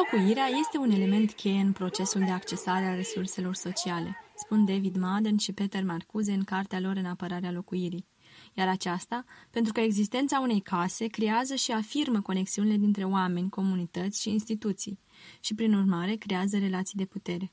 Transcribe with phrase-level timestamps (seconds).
[0.00, 5.36] Locuirea este un element cheie în procesul de accesare a resurselor sociale, spun David Madden
[5.36, 8.06] și Peter Marcuse în cartea lor în apărarea locuirii.
[8.54, 14.30] Iar aceasta, pentru că existența unei case creează și afirmă conexiunile dintre oameni, comunități și
[14.30, 14.98] instituții
[15.40, 17.52] și, prin urmare, creează relații de putere.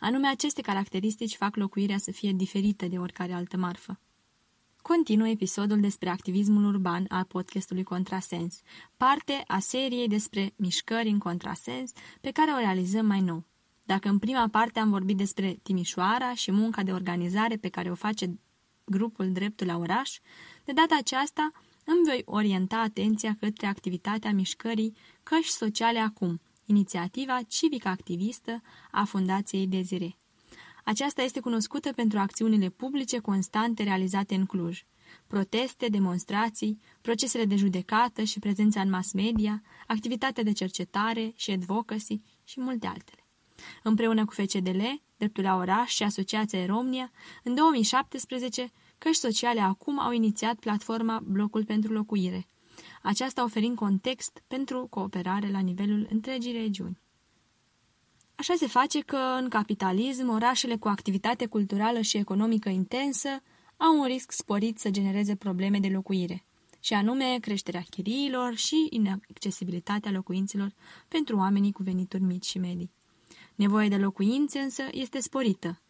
[0.00, 4.00] Anume, aceste caracteristici fac locuirea să fie diferită de oricare altă marfă.
[4.92, 8.60] Continuă episodul despre activismul urban al podcastului Contrasens,
[8.96, 13.44] parte a seriei despre mișcări în contrasens pe care o realizăm mai nou.
[13.82, 17.94] Dacă în prima parte am vorbit despre Timișoara și munca de organizare pe care o
[17.94, 18.38] face
[18.84, 20.18] grupul Dreptul la Oraș,
[20.64, 21.50] de data aceasta
[21.84, 30.18] îmi voi orienta atenția către activitatea mișcării Căși Sociale Acum, inițiativa civic-activistă a Fundației Dezire.
[30.84, 34.84] Aceasta este cunoscută pentru acțiunile publice constante realizate în Cluj.
[35.26, 42.22] Proteste, demonstrații, procesele de judecată și prezența în mass media, activitatea de cercetare și advocacy
[42.44, 43.26] și multe altele.
[43.82, 44.82] Împreună cu FCDL,
[45.16, 47.10] Dreptul la Oraș și Asociația Romnia,
[47.42, 52.48] în 2017, Căști Sociale acum au inițiat platforma Blocul pentru Locuire,
[53.02, 57.03] aceasta oferind context pentru cooperare la nivelul întregii regiuni.
[58.36, 63.28] Așa se face că, în capitalism, orașele cu activitate culturală și economică intensă
[63.76, 66.44] au un risc sporit să genereze probleme de locuire,
[66.80, 70.72] și anume creșterea chiriilor și inaccesibilitatea locuințelor
[71.08, 72.92] pentru oamenii cu venituri mici și medii.
[73.54, 75.80] Nevoia de locuințe însă este sporită.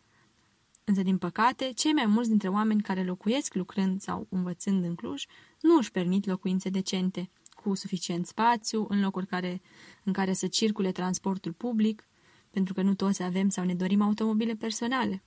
[0.85, 5.25] Însă, din păcate, cei mai mulți dintre oameni care locuiesc lucrând sau învățând în Cluj
[5.61, 7.31] nu își permit locuințe decente,
[7.63, 9.61] cu suficient spațiu, în locuri care,
[10.03, 12.09] în care să circule transportul public,
[12.55, 15.23] pentru că nu toți avem sau ne dorim automobile personale.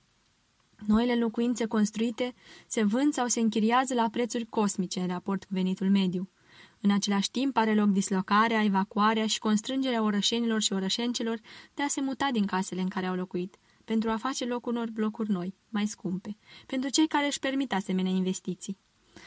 [0.86, 2.34] Noile locuințe construite
[2.66, 6.30] se vând sau se închiriază la prețuri cosmice în raport cu venitul mediu.
[6.80, 11.40] În același timp are loc dislocarea, evacuarea și constrângerea orășenilor și orășencelor
[11.74, 14.90] de a se muta din casele în care au locuit, pentru a face loc unor
[14.90, 16.36] blocuri noi, mai scumpe,
[16.66, 18.78] pentru cei care își permit asemenea investiții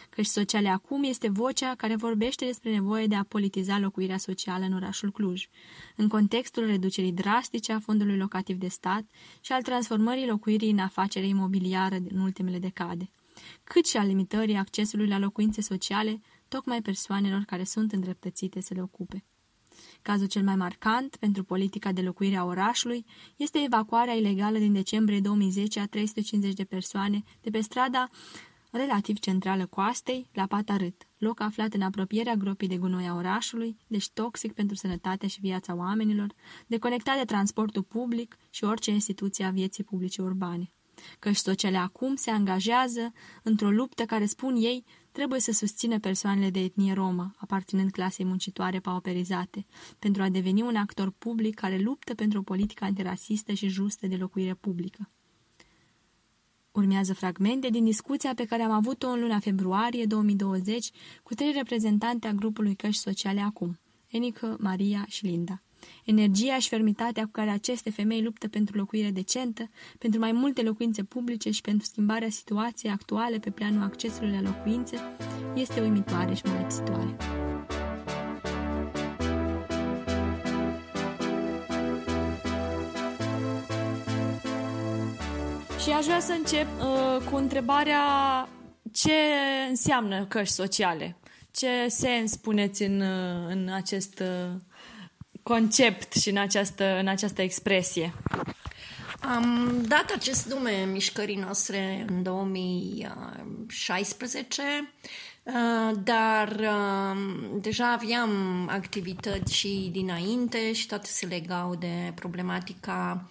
[0.10, 4.74] căci Sociale Acum este vocea care vorbește despre nevoie de a politiza locuirea socială în
[4.74, 5.48] orașul Cluj,
[5.96, 9.04] în contextul reducerii drastice a fondului locativ de stat
[9.42, 13.10] și al transformării locuirii în afacere imobiliară în ultimele decade,
[13.64, 18.82] cât și al limitării accesului la locuințe sociale tocmai persoanelor care sunt îndreptățite să le
[18.82, 19.24] ocupe.
[20.02, 25.20] Cazul cel mai marcant pentru politica de locuire a orașului este evacuarea ilegală din decembrie
[25.20, 28.10] 2010 a 350 de persoane de pe strada
[28.72, 34.10] relativ centrală coastei, la Patarât, loc aflat în apropierea gropii de gunoi a orașului, deci
[34.10, 36.34] toxic pentru sănătatea și viața oamenilor,
[36.68, 40.72] deconectat de transportul public și orice instituție a vieții publice urbane.
[41.20, 46.60] Căci sociale acum se angajează într-o luptă care, spun ei, trebuie să susțină persoanele de
[46.60, 49.66] etnie romă, aparținând clasei muncitoare pauperizate,
[50.00, 54.16] pentru a deveni un actor public care luptă pentru o politică antirasistă și justă de
[54.16, 55.10] locuire publică.
[56.72, 60.92] Urmează fragmente din discuția pe care am avut-o în luna februarie 2020
[61.24, 65.62] cu trei reprezentante a grupului Căști Sociale Acum, Enică, Maria și Linda.
[66.06, 71.04] Energia și fermitatea cu care aceste femei luptă pentru locuire decentă, pentru mai multe locuințe
[71.04, 74.98] publice și pentru schimbarea situației actuale pe planul accesului la locuințe
[75.56, 77.18] este uimitoare și molipsitoare.
[85.82, 88.00] Și aș vrea să încep uh, cu întrebarea
[88.92, 89.14] ce
[89.70, 91.16] înseamnă căști sociale?
[91.52, 94.50] Ce sens puneți în, uh, în acest uh,
[95.44, 98.14] concept și în această, în această expresie?
[99.20, 104.62] Am dat acest nume mișcării noastre în 2016,
[105.44, 106.60] uh, dar
[107.54, 108.30] deja aveam
[108.72, 113.30] activități și dinainte și toate se legau de problematica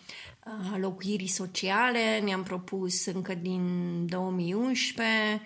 [0.77, 2.21] locuirii sociale.
[2.21, 5.41] Ne-am propus încă din 2011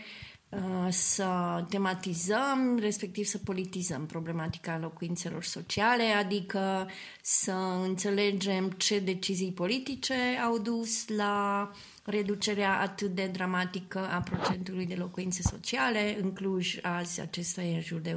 [0.91, 6.91] să tematizăm, respectiv să politizăm problematica locuințelor sociale, adică
[7.23, 7.53] să
[7.83, 10.15] înțelegem ce decizii politice
[10.45, 11.71] au dus la
[12.05, 16.19] reducerea atât de dramatică a procentului de locuințe sociale.
[16.21, 18.17] În Cluj, azi, acesta e în jur de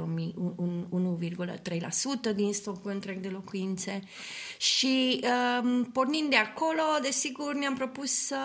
[2.30, 4.02] 1,3% din stocul întreg de locuințe.
[4.58, 5.20] Și
[5.62, 8.36] um, pornind de acolo, desigur, ne-am propus să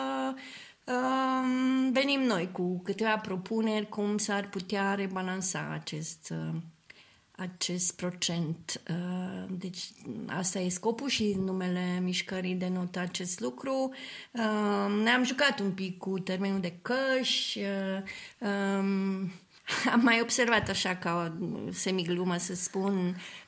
[0.85, 6.62] um, venim noi cu câteva propuneri cum s-ar putea rebalansa acest uh,
[7.38, 8.81] acest procent.
[8.89, 9.91] Uh, deci
[10.27, 13.94] asta e scopul și numele mișcării denotă acest lucru.
[14.31, 17.59] Uh, ne-am jucat un pic cu termenul de căși.
[17.59, 19.31] Uh, um,
[19.94, 23.42] am mai observat așa ca o semiglumă să spun Uh,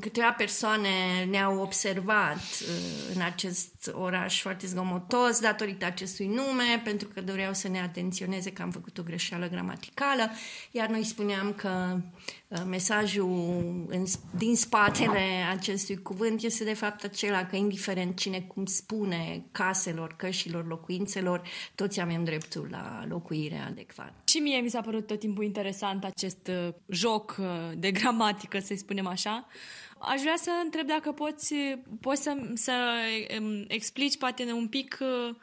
[0.00, 7.20] câteva persoane ne-au observat uh, în acest oraș foarte zgomotos datorită acestui nume, pentru că
[7.20, 10.30] doreau să ne atenționeze că am făcut o greșeală gramaticală,
[10.70, 12.00] iar noi spuneam că
[12.48, 14.04] uh, mesajul în,
[14.36, 20.66] din spatele acestui cuvânt este de fapt acela că indiferent cine cum spune caselor, cășilor,
[20.66, 21.42] locuințelor,
[21.74, 24.14] toți avem dreptul la locuire adecvată.
[24.24, 26.50] Și mie mi s-a părut tot timpul interesant acest
[26.88, 27.40] joc
[27.76, 29.46] de gramatică, să spunem așa.
[29.98, 31.54] Aș vrea să întreb dacă poți,
[32.00, 32.72] poți să, să
[33.68, 35.34] explici poate un pic uh,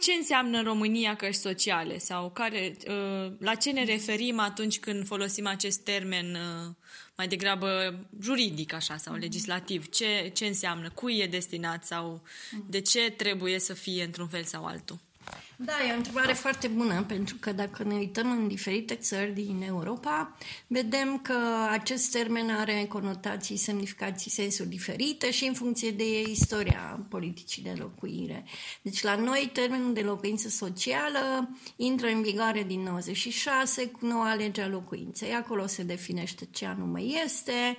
[0.00, 5.06] ce înseamnă în România căști sociale sau care, uh, la ce ne referim atunci când
[5.06, 6.74] folosim acest termen uh,
[7.16, 9.88] mai degrabă juridic așa sau legislativ.
[9.88, 12.22] Ce, ce înseamnă, cui e destinat sau
[12.66, 14.98] de ce trebuie să fie într-un fel sau altul?
[15.64, 19.62] Da, e o întrebare foarte bună, pentru că dacă ne uităm în diferite țări din
[19.66, 21.34] Europa, vedem că
[21.70, 28.44] acest termen are conotații, semnificații, sensuri diferite și în funcție de istoria politicii de locuire.
[28.82, 34.62] Deci la noi termenul de locuință socială intră în vigoare din 96 cu noua lege
[34.62, 35.32] a locuinței.
[35.32, 37.76] Acolo se definește ce anume este,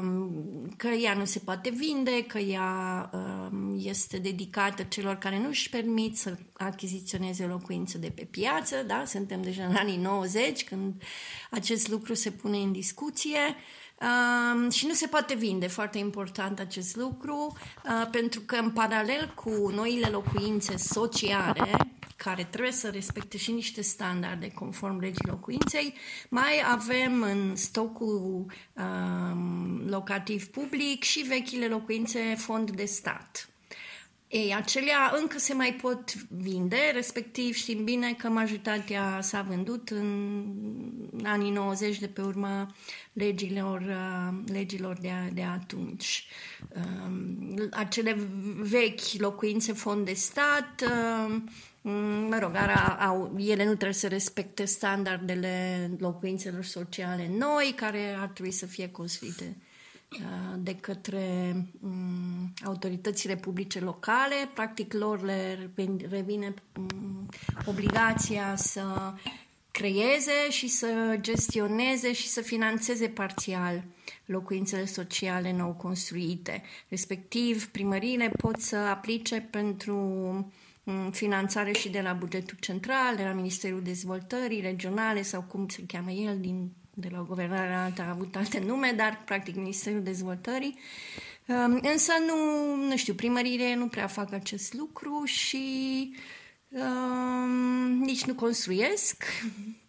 [0.00, 5.48] um, că ea nu se poate vinde, că ea um, este dedicată celor care nu
[5.48, 9.02] își permit să achiziționeze locuință de pe piață, da?
[9.06, 11.02] suntem deja în anii 90 când
[11.50, 13.38] acest lucru se pune în discuție
[14.00, 19.32] uh, și nu se poate vinde, foarte important acest lucru, uh, pentru că în paralel
[19.34, 21.70] cu noile locuințe sociale,
[22.16, 25.94] care trebuie să respecte și niște standarde conform legii locuinței,
[26.28, 29.36] mai avem în stocul uh,
[29.86, 33.48] locativ public și vechile locuințe fond de stat.
[34.34, 40.44] Ei, acelea încă se mai pot vinde, respectiv știm bine că majoritatea s-a vândut în
[41.22, 42.74] anii 90 de pe urma
[43.12, 46.26] legilor, uh, legilor de, de atunci.
[46.76, 48.16] Um, acele
[48.58, 51.50] vechi locuințe fond de stat, um,
[52.28, 52.52] mă rog,
[52.98, 58.90] au, ele nu trebuie să respecte standardele locuințelor sociale noi, care ar trebui să fie
[58.90, 59.56] construite
[60.58, 64.34] de către um, autoritățile publice locale.
[64.54, 65.70] Practic, lor le
[66.08, 67.28] revine um,
[67.66, 69.12] obligația să
[69.70, 73.84] creeze și să gestioneze și să financeze parțial
[74.24, 76.62] locuințele sociale nou construite.
[76.88, 79.96] Respectiv, primăriile pot să aplice pentru
[80.84, 85.84] um, finanțare și de la bugetul central, de la Ministerul Dezvoltării Regionale sau cum se
[85.86, 90.02] cheamă el din de la o guvernare alta a avut alte nume, dar practic Ministerul
[90.02, 90.78] Dezvoltării.
[91.46, 96.14] Um, însă nu, nu știu, primăriile nu prea fac acest lucru și
[96.68, 99.83] um, nici nu construiesc Uh,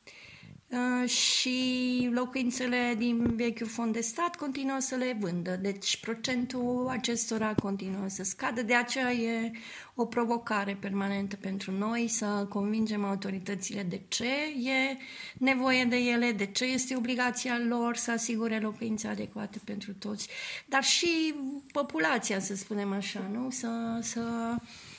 [1.05, 5.55] și locuințele din vechiul fond de stat continuă să le vândă.
[5.61, 8.61] Deci procentul acestora continuă să scadă.
[8.61, 9.51] De aceea e
[9.95, 14.33] o provocare permanentă pentru noi să convingem autoritățile de ce
[14.69, 14.97] e
[15.37, 20.27] nevoie de ele, de ce este obligația lor să asigure locuințe adecvate pentru toți,
[20.65, 21.33] dar și
[21.71, 23.49] populația, să spunem așa, nu?
[23.49, 24.94] Să, să Mm,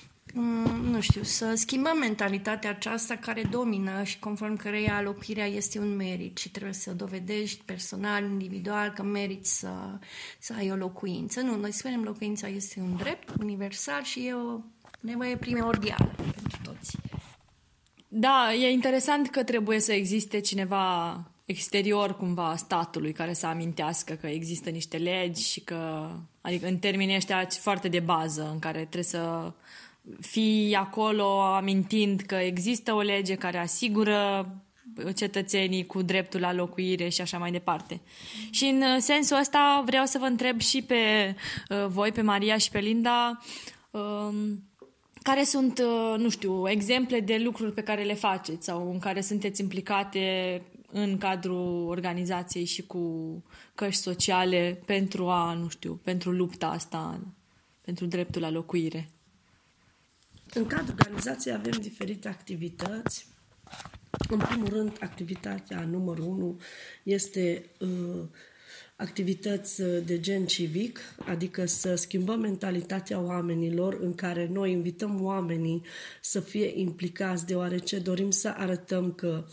[0.82, 6.38] nu știu, să schimbăm mentalitatea aceasta care domină și conform căreia locuirea este un merit
[6.38, 9.98] și trebuie să dovedești personal, individual, că meriți să,
[10.38, 11.40] să ai o locuință.
[11.40, 14.60] Nu, noi spunem locuința este un drept universal și e o
[15.00, 16.96] nevoie primordială pentru toți.
[18.08, 24.26] Da, e interesant că trebuie să existe cineva exterior cumva statului care să amintească că
[24.26, 29.02] există niște legi și că, adică în termenii ăștia foarte de bază în care trebuie
[29.02, 29.52] să
[30.20, 34.50] fi acolo amintind că există o lege care asigură
[35.14, 38.00] cetățenii cu dreptul la locuire și așa mai departe.
[38.50, 41.34] Și în sensul ăsta vreau să vă întreb și pe
[41.68, 43.38] uh, voi, pe Maria și pe Linda,
[43.90, 44.34] uh,
[45.22, 49.20] care sunt, uh, nu știu, exemple de lucruri pe care le faceți sau în care
[49.20, 53.02] sunteți implicate în cadrul organizației și cu
[53.74, 57.20] căști sociale pentru a, nu știu, pentru lupta asta,
[57.80, 59.10] pentru dreptul la locuire.
[60.54, 63.26] În cadrul organizației avem diferite activități.
[64.28, 66.60] În primul rând, activitatea numărul unu
[67.02, 68.24] este uh,
[68.96, 75.82] activități de gen civic, adică să schimbăm mentalitatea oamenilor în care noi invităm oamenii
[76.20, 79.44] să fie implicați, deoarece dorim să arătăm că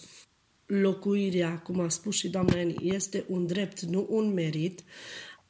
[0.65, 4.83] locuirea, cum a spus și doamna Eni, este un drept, nu un merit.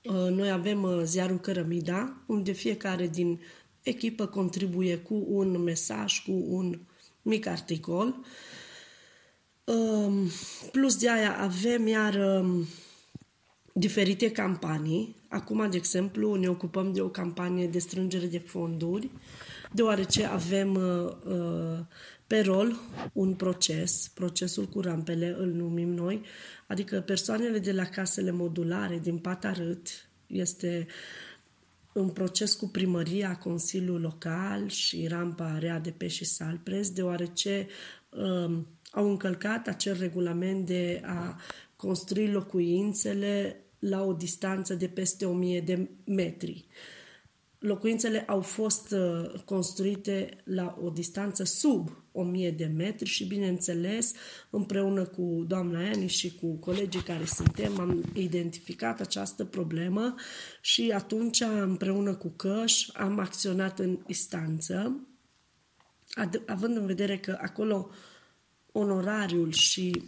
[0.04, 3.40] Uh, noi avem uh, ziarul Cărămida, unde fiecare din
[3.84, 6.80] echipă contribuie cu un mesaj, cu un
[7.22, 8.16] mic articol.
[9.64, 10.30] Um,
[10.72, 12.66] plus de aia avem iar um,
[13.74, 15.16] diferite campanii.
[15.28, 19.10] Acum, de exemplu, ne ocupăm de o campanie de strângere de fonduri,
[19.72, 21.80] deoarece avem uh, uh,
[22.28, 22.80] pe rol
[23.14, 26.22] un proces, procesul cu rampele îl numim noi,
[26.68, 29.88] adică persoanele de la casele modulare din Patarât
[30.28, 30.88] este
[31.94, 37.68] în proces cu primăria, Consiliul Local și rampa Rea de Peș și Salpres, deoarece
[38.10, 41.40] um, au încălcat acel regulament de a
[41.76, 46.66] construi locuințele la o distanță de peste 1000 de metri.
[47.64, 54.14] Locuințele au fost uh, construite la o distanță sub 1000 de metri și, bineînțeles,
[54.50, 60.16] împreună cu doamna Ani și cu colegii care suntem, am identificat această problemă
[60.62, 65.08] și atunci, împreună cu Căș, am acționat în instanță,
[66.46, 67.90] având în vedere că acolo
[68.72, 70.04] onorariul și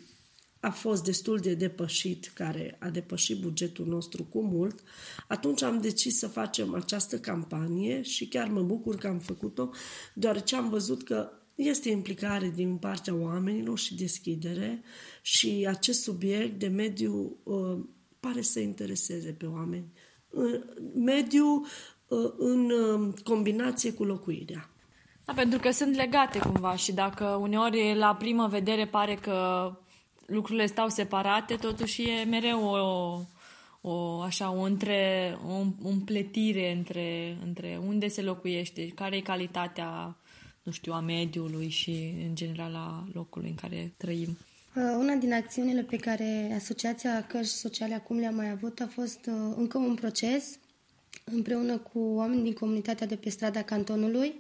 [0.66, 4.84] a fost destul de depășit, care a depășit bugetul nostru cu mult,
[5.28, 9.70] atunci am decis să facem această campanie și chiar mă bucur că am făcut-o,
[10.14, 14.84] deoarece am văzut că este implicare din partea oamenilor și deschidere
[15.22, 17.78] și acest subiect de mediu uh,
[18.20, 19.92] pare să intereseze pe oameni.
[20.30, 20.62] Uh,
[20.96, 21.66] mediu
[22.08, 24.70] uh, în uh, combinație cu locuirea.
[25.26, 29.70] Da, pentru că sunt legate cumva și dacă uneori la primă vedere pare că
[30.26, 33.20] lucrurile stau separate, totuși e mereu o,
[33.90, 35.38] o așa, o, între,
[35.84, 40.18] o împletire între, între unde se locuiește, care e calitatea,
[40.64, 44.38] nu știu, a mediului și, în general, a locului în care trăim.
[44.76, 49.20] Uh, una din acțiunile pe care Asociația Cărți Sociale acum le-a mai avut a fost
[49.26, 50.58] uh, încă un proces
[51.24, 54.36] împreună cu oameni din comunitatea de pe strada cantonului,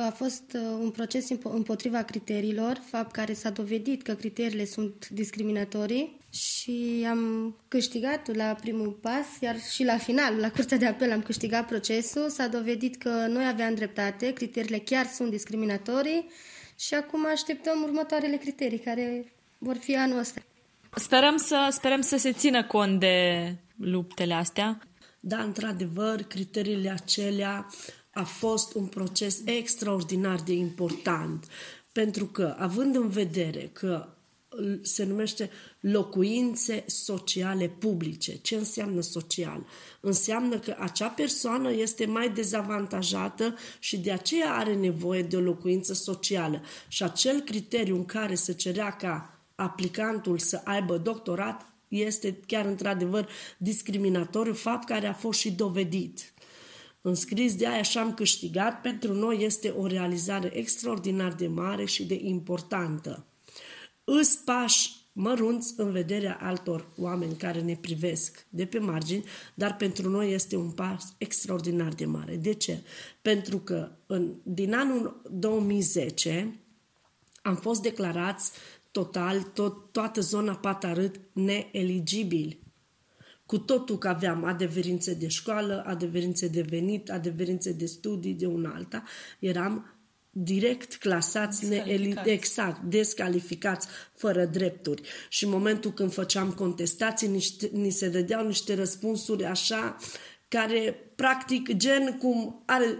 [0.00, 6.20] a fost uh, un proces împotriva criteriilor, fapt care s-a dovedit că criteriile sunt discriminatorii
[6.30, 11.22] și am câștigat la primul pas, iar și la final, la Curtea de Apel, am
[11.22, 12.28] câștigat procesul.
[12.28, 16.30] S-a dovedit că noi aveam dreptate, criteriile chiar sunt discriminatorii
[16.78, 20.40] și acum așteptăm următoarele criterii care vor fi anul ăsta.
[20.94, 23.46] Sperăm să, sperăm să se țină cont de
[23.76, 24.78] luptele astea.
[25.20, 27.66] Da, într-adevăr, criteriile acelea
[28.12, 31.46] a fost un proces extraordinar de important,
[31.92, 34.08] pentru că, având în vedere că
[34.82, 35.50] se numește
[35.80, 38.38] locuințe sociale publice.
[38.38, 39.66] Ce înseamnă social?
[40.00, 45.94] Înseamnă că acea persoană este mai dezavantajată și de aceea are nevoie de o locuință
[45.94, 46.62] socială.
[46.88, 53.28] Și acel criteriu în care se cerea ca aplicantul să aibă doctorat este chiar într-adevăr
[53.56, 56.31] discriminatoriu, fapt care a fost și dovedit
[57.02, 62.04] înscris de aia și am câștigat, pentru noi este o realizare extraordinar de mare și
[62.04, 63.26] de importantă.
[64.04, 70.10] Îs pași mărunți în vederea altor oameni care ne privesc de pe margini, dar pentru
[70.10, 72.36] noi este un pas extraordinar de mare.
[72.36, 72.82] De ce?
[73.22, 76.56] Pentru că în, din anul 2010
[77.42, 78.52] am fost declarați
[78.90, 82.61] total, tot, toată zona Patarât neeligibili
[83.52, 88.64] cu totul că aveam adeverințe de școală, adeverințe de venit, adeverințe de studii de un
[88.64, 89.02] alta,
[89.38, 89.96] eram
[90.30, 92.26] direct clasați, descalificați.
[92.26, 95.02] Ne, exact, descalificați, fără drepturi.
[95.28, 99.96] Și în momentul când făceam contestații, niște, ni se dădeau niște răspunsuri așa
[100.48, 102.98] care, practic, gen cum are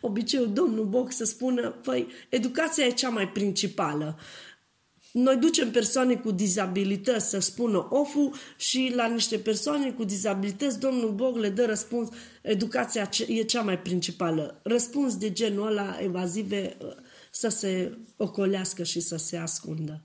[0.00, 4.18] obiceiul domnul Boc să spună, păi, educația e cea mai principală.
[5.18, 11.12] Noi ducem persoane cu dizabilități să spună ofu și la niște persoane cu dizabilități domnul
[11.12, 12.08] Bog le dă răspuns,
[12.42, 14.60] educația e cea mai principală.
[14.62, 16.88] Răspuns de genul ăla evazive uh,
[17.30, 20.02] să se ocolească și să se ascundă.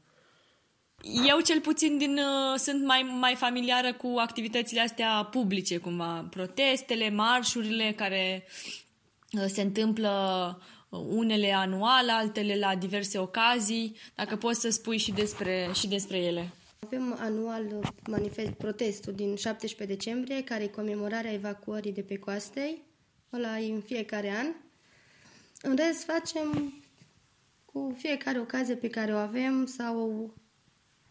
[1.27, 7.09] Eu cel puțin din, uh, sunt mai, mai familiară cu activitățile astea publice, cumva protestele,
[7.09, 8.47] marșurile care
[9.31, 10.11] uh, se întâmplă
[10.97, 13.95] unele anual, altele la diverse ocazii.
[14.15, 16.49] Dacă poți să spui și despre, și despre ele.
[16.79, 22.81] Avem anual manifest, protestul din 17 decembrie, care e comemorarea evacuării de pe coastei,
[23.33, 24.47] ăla e în fiecare an.
[25.61, 26.73] În rest facem
[27.65, 30.29] cu fiecare ocazie pe care o avem sau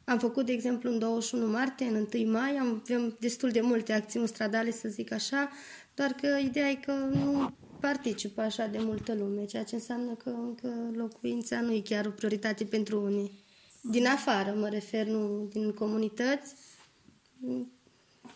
[0.05, 4.29] am făcut, de exemplu, în 21 martie, în 1 mai, avem destul de multe acțiuni
[4.29, 5.51] stradale, să zic așa,
[5.95, 10.31] doar că ideea e că nu participă așa de multă lume, ceea ce înseamnă că
[10.31, 13.45] încă locuința nu e chiar o prioritate pentru unii.
[13.83, 16.55] Din afară, mă refer, nu din comunități.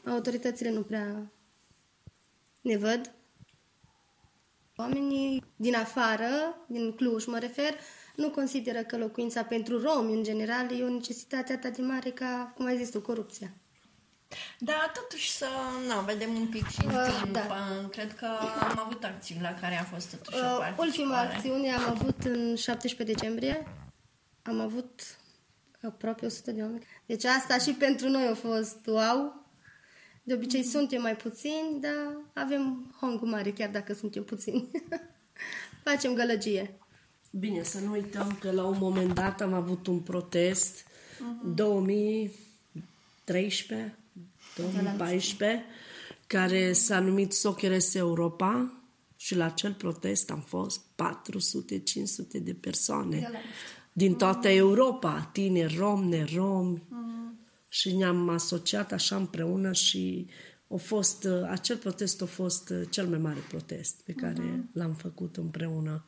[0.04, 1.32] Autoritățile nu prea
[2.60, 3.14] ne văd.
[4.76, 7.74] Oamenii din afară, din Cluj mă refer,
[8.16, 12.52] nu consideră că locuința pentru romi, în general, e o necesitate atât de mare ca,
[12.56, 13.54] cum ai zis tu, corupția.
[14.58, 15.46] Da, totuși să
[15.88, 17.32] nu, vedem un pic și în Uh, timp.
[17.32, 17.40] da.
[17.40, 18.26] Uh, Cred că
[18.68, 20.88] am avut acțiuni la care a fost totuși o Uh, participare.
[20.88, 23.66] ultima acțiune am avut în 17 decembrie.
[24.42, 25.00] Am avut
[25.82, 26.86] aproape 100 de oameni.
[27.06, 29.44] Deci asta și pentru noi a fost wow.
[30.22, 34.70] De obicei suntem mai puțini, dar avem hongul mare, chiar dacă suntem puțini.
[35.84, 36.78] Facem gălăgie.
[37.30, 40.84] Bine, să nu uităm că la un moment dat am avut un protest
[41.54, 43.98] 2013,
[44.56, 45.64] 2014,
[46.26, 48.80] care s-a numit Socheres Europa
[49.16, 53.30] și la acel protest am fost 400-500 de persoane.
[53.92, 56.82] Din toată Europa, tineri romi, neromi.
[57.68, 60.26] Și ne-am asociat așa împreună și
[60.68, 64.94] a fost, uh, acel protest a fost uh, cel mai mare protest pe care l-am
[64.94, 66.04] făcut împreună.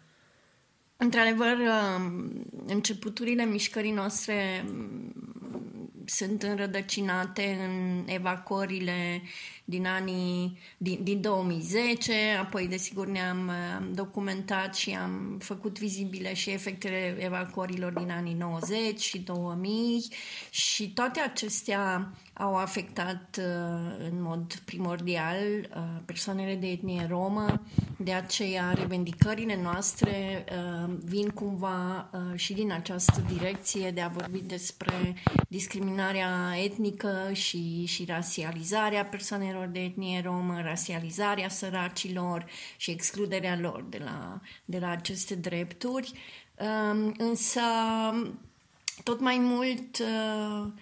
[1.00, 5.12] Într-adevăr, um, începuturile mișcării noastre um,
[6.05, 9.23] sunt înrădăcinate în evacuările
[9.68, 16.50] din anii din, din 2010, apoi desigur ne-am um, documentat și am făcut vizibile și
[16.50, 20.04] efectele evacuărilor din anii 90 și 2000
[20.50, 27.62] și toate acestea au afectat uh, în mod primordial uh, persoanele de etnie romă,
[27.96, 34.38] de aceea revendicările noastre uh, vin cumva uh, și din această direcție de a vorbi
[34.38, 35.14] despre
[35.48, 36.30] discriminarea
[36.64, 42.47] etnică și, și rasializarea persoanelor de etnie romă, rasializarea săracilor
[42.77, 46.12] și excluderea lor de la, de la aceste drepturi.
[46.57, 47.61] Um, însă
[49.03, 50.73] tot mai mult uh, uh,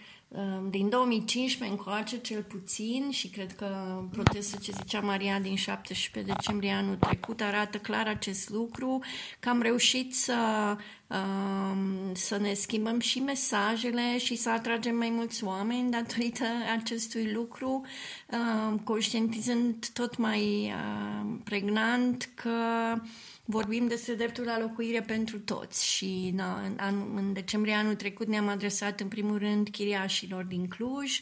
[0.71, 6.73] din 2015 încoace cel puțin și cred că protestul ce zicea Maria din 17 decembrie
[6.73, 9.03] anul trecut arată clar acest lucru,
[9.41, 10.37] că am reușit să,
[11.07, 16.45] um, să ne schimbăm și mesajele și să atragem mai mulți oameni datorită
[16.79, 17.83] acestui lucru,
[18.31, 20.73] um, conștientizând tot mai
[21.23, 22.51] um, pregnant că
[23.47, 28.27] vorbim despre dreptul la locuire pentru toți și na, în, an, în decembrie anul trecut
[28.27, 31.21] ne-am adresat în primul rând chiriașilor din Cluj,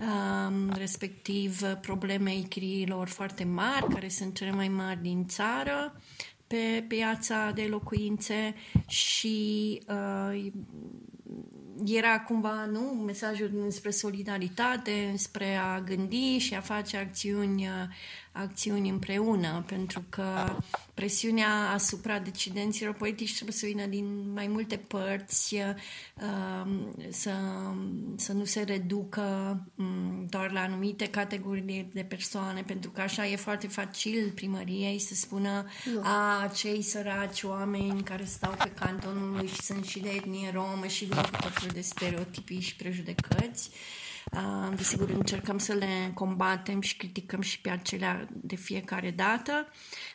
[0.00, 6.00] um, respectiv problemei chiriilor foarte mari, care sunt cele mai mari din țară,
[6.46, 8.54] pe piața de locuințe
[8.86, 10.52] și uh,
[11.84, 17.68] era cumva nu, mesajul spre solidaritate, spre a gândi și a face acțiuni,
[18.32, 20.56] acțiuni împreună, pentru că
[20.94, 25.56] presiunea asupra decidenților politici trebuie să vină din mai multe părți,
[27.10, 27.32] să,
[28.16, 29.60] să nu se reducă
[30.28, 35.66] doar la anumite categorii de persoane, pentru că așa e foarte facil primăriei să spună
[36.02, 41.04] a, cei săraci oameni care stau pe cantonul și sunt și de etnie romă și
[41.04, 43.70] vin cu tot felul de stereotipii și prejudecăți.
[43.70, 44.03] Uh,
[44.76, 49.68] desigur, încercăm să le combatem și criticăm și pe acelea de fiecare dată,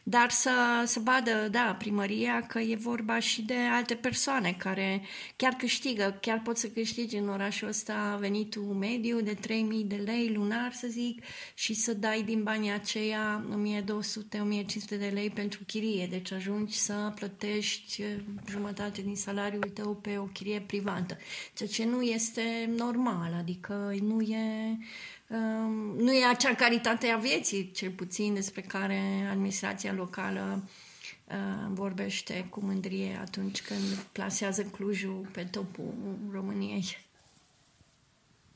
[0.04, 5.02] dar să, să vadă, da, primăria că e vorba și de alte persoane care
[5.36, 10.34] chiar câștigă, chiar pot să câștige în orașul ăsta venitul mediu de 3000 de lei
[10.34, 13.46] lunar, să zic, și să dai din banii aceia
[13.86, 18.04] 1200-1500 de lei pentru chirie, deci ajungi să plătești
[18.50, 21.18] jumătate din salariul tău pe o chirie privată,
[21.54, 24.78] ceea ce nu este normal, adică nu e,
[25.28, 30.64] um, nu e acea calitate a vieții, cel puțin despre care administrația locală
[31.28, 35.94] uh, vorbește cu mândrie atunci când plasează Clujul pe topul
[36.32, 37.08] României.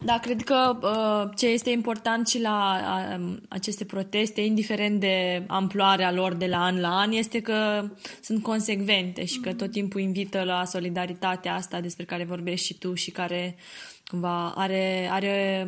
[0.06, 2.80] Da, cred că uh, ce este important și la
[3.20, 7.90] uh, aceste proteste, indiferent de amploarea lor de la an la an, este că
[8.22, 12.94] sunt consecvente și că tot timpul invită la solidaritatea asta despre care vorbești și tu
[12.94, 13.56] și care
[14.08, 15.68] cumva are, are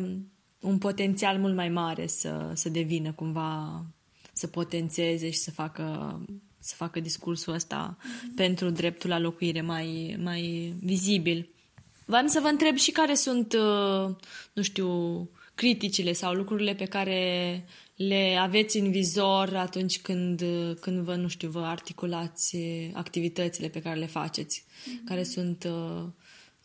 [0.60, 3.84] un potențial mult mai mare să, să devină cumva,
[4.32, 6.18] să potențeze și să facă,
[6.58, 8.34] să facă discursul ăsta mm-hmm.
[8.36, 11.50] pentru dreptul la locuire mai, mai vizibil.
[12.04, 13.54] Vreau să vă întreb și care sunt,
[14.52, 14.90] nu știu,
[15.54, 17.64] criticile sau lucrurile pe care
[17.96, 20.42] le aveți în vizor atunci când,
[20.80, 22.56] când vă, nu știu, vă articulați
[22.92, 24.64] activitățile pe care le faceți.
[24.64, 25.04] Mm-hmm.
[25.04, 25.68] Care sunt,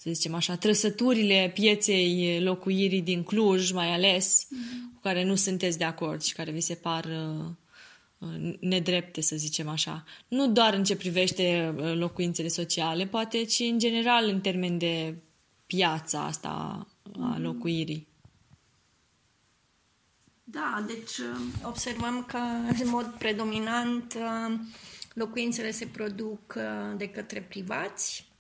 [0.02, 4.94] să zicem așa, trăsăturile pieței locuirii din Cluj, mai ales, mm-hmm.
[4.94, 7.08] cu care nu sunteți de acord și care vi se par
[8.60, 10.04] nedrepte, să zicem așa.
[10.28, 15.16] Nu doar în ce privește locuințele sociale, poate, ci în general în termen de
[15.66, 16.88] piața asta
[17.20, 18.08] a locuirii.
[20.44, 21.28] Da, deci
[21.64, 22.38] observăm că
[22.84, 24.18] în mod predominant
[25.14, 26.58] locuințele se produc
[26.98, 28.31] de către privați uh,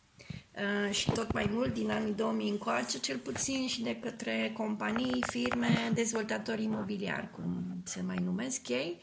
[0.91, 5.91] și tot mai mult din anii 2000 încoace, cel puțin și de către companii, firme,
[5.93, 8.99] dezvoltatori imobiliari, cum se mai numesc ei.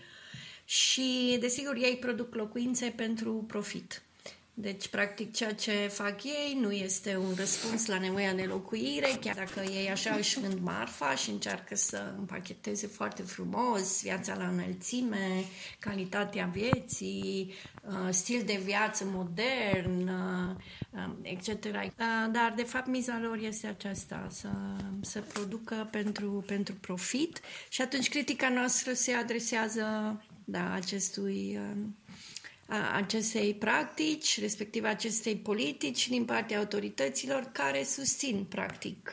[0.65, 4.03] Și, desigur, ei produc locuințe pentru profit.
[4.61, 9.35] Deci, practic, ceea ce fac ei nu este un răspuns la nevoia de locuire, chiar
[9.35, 15.45] dacă ei așa își vând marfa și încearcă să împacheteze foarte frumos viața la înălțime,
[15.79, 20.55] calitatea vieții, uh, stil de viață modern, uh,
[20.91, 21.65] um, etc.
[21.65, 21.91] Uh,
[22.33, 24.49] dar, de fapt, miza lor este aceasta, să,
[25.01, 31.59] să producă pentru, pentru profit și atunci critica noastră se adresează da, acestui
[32.95, 39.13] acestei practici, respectiv acestei politici din partea autorităților care susțin practic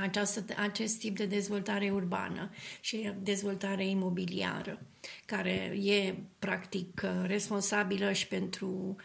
[0.00, 4.82] această, acest tip de dezvoltare urbană și dezvoltare imobiliară,
[5.26, 5.50] care
[5.82, 8.96] e practic responsabilă și pentru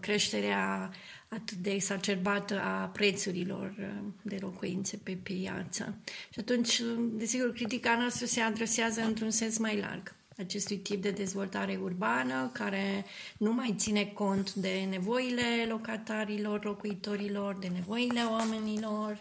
[0.00, 0.92] creșterea
[1.28, 3.74] atât de exacerbată a prețurilor
[4.22, 5.96] de locuințe pe piață.
[6.32, 11.78] Și atunci, desigur, critica noastră se adresează într-un sens mai larg acestui tip de dezvoltare
[11.82, 13.04] urbană care
[13.38, 19.20] nu mai ține cont de nevoile locatarilor, locuitorilor, de nevoile oamenilor,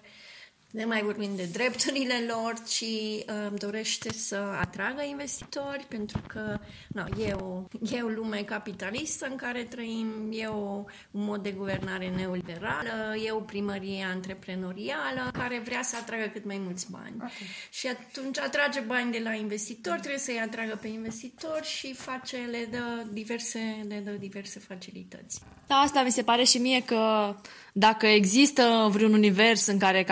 [0.73, 7.03] ne mai vorbim de drepturile lor, ci uh, dorește să atragă investitori, pentru că no,
[7.25, 7.63] e, o,
[7.95, 13.31] e o lume capitalistă în care trăim, e o, un mod de guvernare neoliberală, e
[13.31, 17.15] o primărie antreprenorială care vrea să atragă cât mai mulți bani.
[17.15, 17.47] Okay.
[17.69, 22.67] Și atunci atrage bani de la investitori, trebuie să-i atragă pe investitori și face, le
[22.71, 25.39] dă diverse, le dă diverse facilități.
[25.67, 27.36] Da, asta mi se pare și mie că
[27.73, 30.03] dacă există vreun univers în care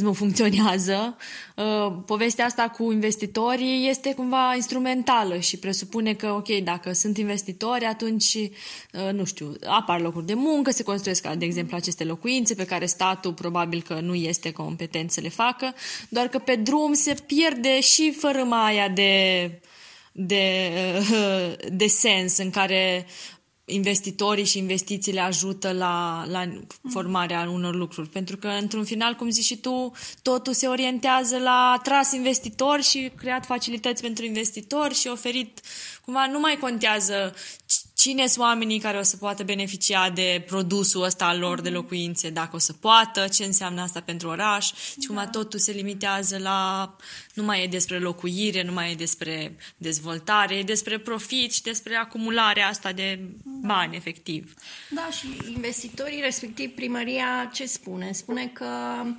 [0.00, 1.16] capitalismul funcționează,
[1.56, 7.84] uh, povestea asta cu investitorii este cumva instrumentală și presupune că, ok, dacă sunt investitori,
[7.84, 12.64] atunci, uh, nu știu, apar locuri de muncă, se construiesc, de exemplu, aceste locuințe pe
[12.64, 15.74] care statul probabil că nu este competent să le facă,
[16.08, 19.50] doar că pe drum se pierde și fărâma aia de
[20.12, 20.70] de,
[21.10, 23.06] uh, de sens în care
[23.64, 26.48] investitorii și investițiile ajută la, la
[26.90, 28.08] formarea unor lucruri.
[28.08, 29.92] Pentru că, într-un final, cum zici și tu,
[30.22, 35.60] totul se orientează la atras investitori și creat facilități pentru investitori și oferit,
[36.04, 37.34] cumva, nu mai contează
[38.00, 42.30] cine sunt oamenii care o să poată beneficia de produsul ăsta al lor de locuințe,
[42.30, 44.66] dacă o să poată, ce înseamnă asta pentru oraș
[45.00, 45.30] și cumva da.
[45.30, 46.96] totul se limitează la,
[47.34, 51.94] nu mai e despre locuire, nu mai e despre dezvoltare, e despre profit și despre
[51.94, 53.74] acumularea asta de da.
[53.74, 54.54] bani, efectiv.
[54.90, 58.12] Da, și investitorii, respectiv primăria, ce spune?
[58.12, 58.66] Spune că
[59.02, 59.16] Mm,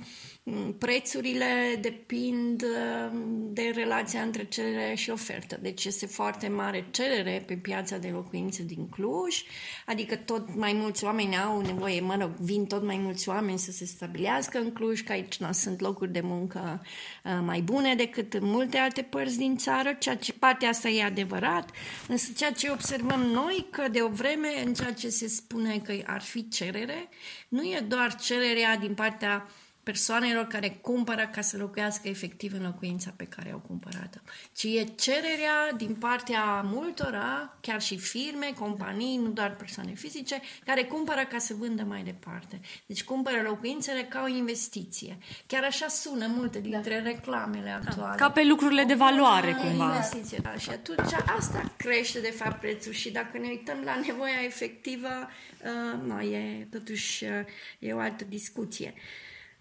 [0.78, 2.64] prețurile depind
[3.12, 5.58] mm, de relația între cerere și ofertă.
[5.60, 9.42] Deci este foarte mare cerere pe piața de locuințe din Cluj,
[9.86, 13.70] adică tot mai mulți oameni au nevoie, mă rog, vin tot mai mulți oameni să
[13.70, 16.82] se stabilească în Cluj, că aici nu sunt locuri de muncă
[17.24, 21.04] uh, mai bune decât în multe alte părți din țară, ceea ce partea asta e
[21.04, 21.70] adevărat,
[22.08, 25.92] însă ceea ce observăm noi, că de o vreme în ceea ce se spune că
[26.06, 27.08] ar fi cerere,
[27.48, 29.46] nu e doar cererea din partea
[29.82, 34.18] persoanelor care cumpără ca să locuiască efectiv în locuința pe care au cumpărat-o,
[34.52, 40.84] ci e cererea din partea multora, chiar și firme, companii, nu doar persoane fizice, care
[40.84, 42.60] cumpără ca să vândă mai departe.
[42.86, 45.18] Deci cumpără locuințele ca o investiție.
[45.46, 47.10] Chiar așa sună multe dintre da.
[47.10, 47.90] reclamele da.
[47.90, 48.16] actuale.
[48.16, 49.84] Ca pe lucrurile de valoare, cumva.
[49.84, 50.56] Investiție, da.
[50.56, 56.00] Și atunci asta crește, de fapt, prețul și dacă ne uităm la nevoia efectivă, uh,
[56.02, 57.30] nu, e totuși uh,
[57.78, 58.94] e o altă discuție.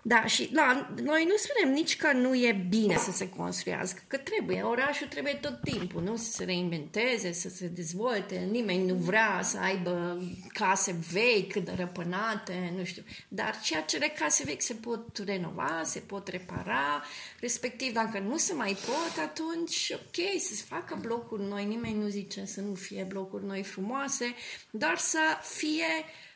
[0.03, 4.17] Da, și da, noi nu spunem nici că nu e bine să se construiască, că
[4.17, 6.15] trebuie, orașul trebuie tot timpul, nu?
[6.15, 12.83] Să se reinventeze, să se dezvolte, nimeni nu vrea să aibă case vechi, răpânate, nu
[12.83, 13.03] știu.
[13.27, 17.03] Dar și acele case vechi se pot renova, se pot repara,
[17.39, 22.07] respectiv dacă nu se mai pot, atunci ok, să se facă blocuri noi, nimeni nu
[22.07, 24.35] zice să nu fie blocuri noi frumoase,
[24.71, 26.29] dar să fie uh,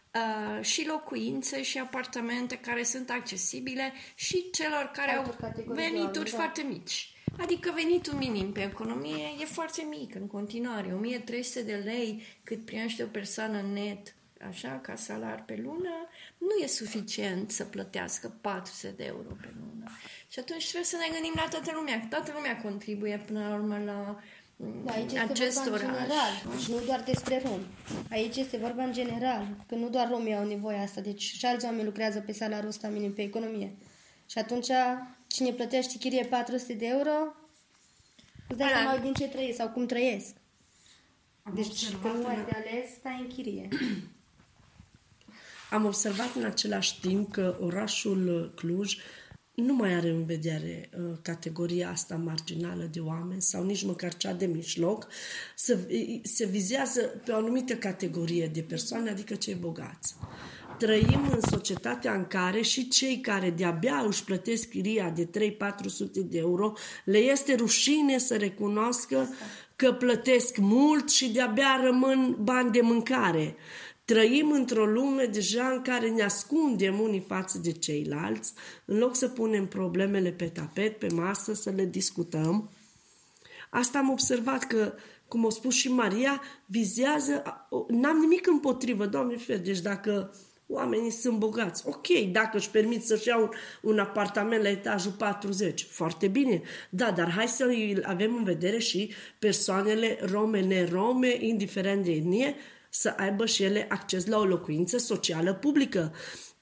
[0.61, 6.37] și locuințe și apartamente care sunt accesibile și celor care au venituri da.
[6.37, 7.09] foarte mici.
[7.37, 10.93] Adică venitul minim pe economie e foarte mic în continuare.
[10.93, 14.15] 1300 de lei cât primește o persoană net,
[14.47, 19.91] așa, ca salar pe lună, nu e suficient să plătească 400 de euro pe lună.
[20.31, 22.07] Și atunci trebuie să ne gândim la toată lumea.
[22.09, 24.19] Toată lumea contribuie până la urmă la
[24.57, 25.81] da, aici este acest vorba oraș.
[25.81, 27.65] în general, deci nu doar despre romi.
[28.11, 31.65] Aici este vorba în general, că nu doar romii au nevoie asta, deci și alți
[31.65, 33.75] oameni lucrează pe salariul ăsta minim pe economie.
[34.29, 34.69] Și atunci,
[35.27, 37.35] cine plătește chirie 400 de euro,
[38.47, 40.35] îți dai seama din ce trăiesc sau cum trăiesc.
[41.43, 43.67] Am deci, când nu ai de ales, stai în chirie.
[45.71, 48.97] am observat în același timp că orașul Cluj
[49.55, 54.33] nu mai are în vedere uh, categoria asta marginală de oameni sau nici măcar cea
[54.33, 55.07] de mijloc,
[55.55, 55.87] se,
[56.23, 60.15] se vizează pe o anumită categorie de persoane, adică cei bogați.
[60.77, 65.57] Trăim în societatea în care și cei care de-abia își plătesc chiria de 3-400
[66.13, 69.29] de euro, le este rușine să recunoască
[69.75, 73.55] că plătesc mult și de-abia rămân bani de mâncare.
[74.05, 78.53] Trăim într-o lume deja în care ne ascundem unii față de ceilalți,
[78.85, 82.69] în loc să punem problemele pe tapet, pe masă, să le discutăm.
[83.69, 84.93] Asta am observat că,
[85.27, 87.43] cum a spus și Maria, vizează,
[87.87, 90.33] n-am nimic împotrivă, Doamne fer, deci dacă
[90.67, 93.49] oamenii sunt bogați, ok, dacă își permit să-și iau un,
[93.81, 97.67] un apartament la etajul 40, foarte bine, da, dar hai să
[98.03, 102.55] avem în vedere și persoanele rome, nerome, indiferent de etnie,
[102.97, 106.13] să aibă și ele acces la o locuință socială publică.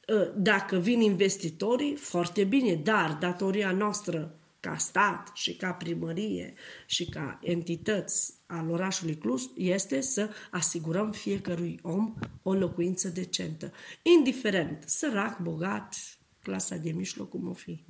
[0.09, 6.53] Ă, dacă vin investitorii, foarte bine, dar datoria noastră ca stat și ca primărie
[6.85, 14.83] și ca entități al orașului Cluj este să asigurăm fiecărui om o locuință decentă, indiferent,
[14.85, 15.95] sărac, bogat,
[16.41, 17.83] clasa de mijloc, cum o fi.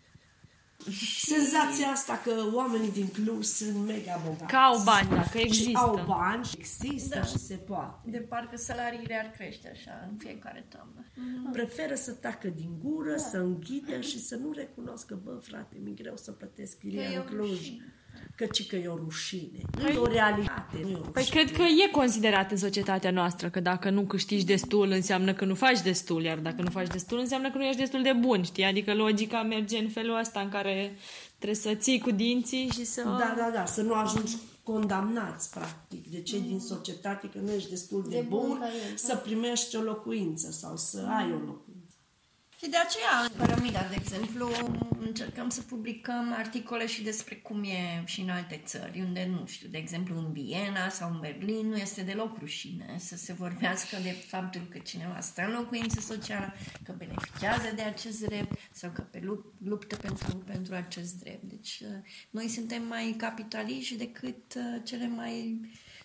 [1.25, 4.45] Senzația asta că oamenii din Cluj sunt mega bogați.
[4.51, 5.69] Că au bani, dacă există.
[5.69, 7.25] Și au bani și există Da.
[7.25, 8.09] și se poate.
[8.11, 11.05] De parcă salariile ar crește așa în fiecare toamnă.
[11.51, 16.17] Preferă să tacă din gură, să înghită și să nu recunoscă, bă, frate, mi greu
[16.17, 17.49] să plătesc Că chiria e în o Cluj.
[17.49, 17.93] rușine.
[18.35, 19.59] Căci că e o rușine.
[19.81, 20.77] Nu e o realitate.
[20.81, 21.11] Nu e o rușine.
[21.11, 25.45] Păi cred că e considerat în societatea noastră că dacă nu câștigi destul înseamnă că
[25.45, 28.43] nu faci destul, iar dacă nu faci destul înseamnă că nu ești destul de bun,
[28.43, 28.63] știi?
[28.63, 30.95] Adică logica merge în felul ăsta în care
[31.37, 33.03] trebuie să ții cu dinții și să...
[33.03, 37.69] Da, da, da, să nu ajungi condamnați, practic, de cei din societate că nu ești
[37.69, 41.37] destul de, De bun bun ca el, să primești o locuință sau să ai o
[41.45, 41.72] locuință.
[42.63, 44.49] Și de aceea, în Piramida, de exemplu,
[44.99, 49.67] încercăm să publicăm articole și despre cum e și în alte țări, unde, nu știu,
[49.67, 54.09] de exemplu, în Viena sau în Berlin, nu este deloc rușine să se vorbească de
[54.09, 59.19] faptul că cineva stă în locuință socială, că beneficiază de acest drept sau că pe
[59.19, 61.43] lup- luptă pentru, pentru acest drept.
[61.43, 61.87] Deci, uh,
[62.29, 65.59] noi suntem mai capitaliști decât uh, cele mai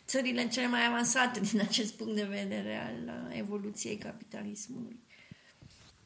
[0.07, 5.07] țările cele mai avansate din acest punct de vedere al uh, evoluției capitalismului.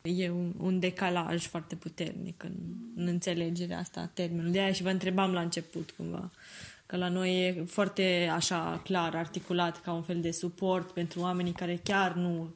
[0.03, 2.55] E un, un decalaj foarte puternic în,
[2.97, 4.53] în înțelegerea asta a termenului.
[4.53, 6.31] De aia și vă întrebam la început cumva
[6.87, 11.53] că la noi e foarte așa clar articulat ca un fel de suport pentru oamenii
[11.53, 12.55] care chiar nu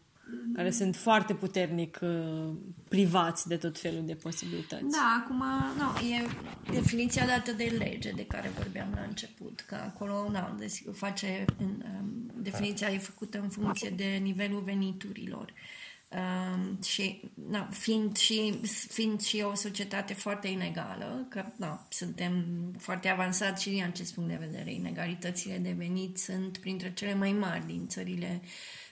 [0.55, 2.53] care sunt foarte puternic uh,
[2.89, 4.91] privați de tot felul de posibilități.
[4.91, 5.45] Da, acum,
[5.77, 6.27] nu, e
[6.73, 11.67] definiția dată de lege de care vorbeam la început, că acolo, na, desigur, face, în,
[11.67, 15.53] um, definiția e făcută în funcție de nivelul veniturilor.
[16.09, 22.45] Um, și, na, fiind, și, fiind și o societate foarte inegală, că na, suntem
[22.79, 27.33] foarte avansați și din acest punct de vedere, inegalitățile de venit sunt printre cele mai
[27.33, 28.43] mari din țările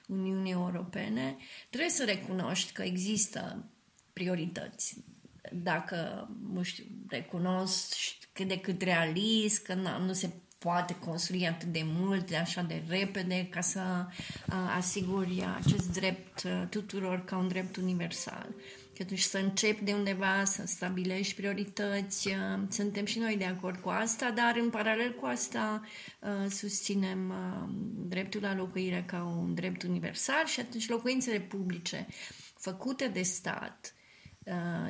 [0.07, 1.37] Uniunii Europene,
[1.69, 3.65] trebuie să recunoști că există
[4.13, 4.97] priorități.
[5.53, 7.95] Dacă, nu știu, recunosc
[8.33, 10.31] cât de cât realist, că na, nu se
[10.65, 13.81] poate construi atât de mult, de așa de repede, ca să
[14.49, 18.49] uh, asiguri acest drept uh, tuturor ca un drept universal.
[18.93, 22.35] Și atunci să începi de undeva, să stabilești priorități, uh,
[22.69, 25.83] suntem și noi de acord cu asta, dar în paralel cu asta
[26.19, 27.69] uh, susținem uh,
[28.09, 32.07] dreptul la locuire ca un drept universal și atunci locuințele publice
[32.57, 33.94] făcute de stat uh,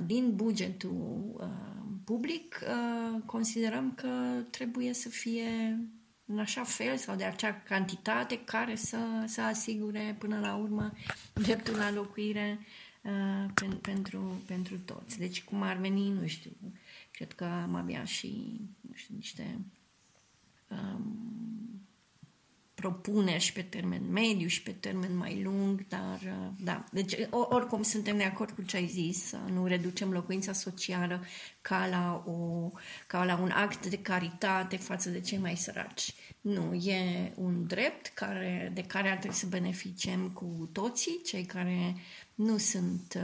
[0.07, 4.09] din bugetul uh, public, uh, considerăm că
[4.51, 5.79] trebuie să fie
[6.27, 10.93] în așa fel sau de acea cantitate care să, să asigure până la urmă
[11.33, 12.59] dreptul la locuire
[13.03, 15.19] uh, pen, pentru, pentru toți.
[15.19, 16.51] Deci cum ar veni, nu știu,
[17.11, 19.59] cred că am avea și nu știu, niște
[20.69, 21.74] um,
[22.85, 27.47] propuneri și pe termen mediu și pe termen mai lung, dar uh, da, deci o-
[27.51, 31.25] oricum suntem de acord cu ce ai zis, să nu reducem locuința socială
[31.61, 32.71] ca la, o,
[33.07, 36.15] ca la un act de caritate față de cei mai săraci.
[36.41, 41.97] Nu, e un drept care, de care ar trebui să beneficiem cu toții, cei care
[42.35, 43.19] nu sunt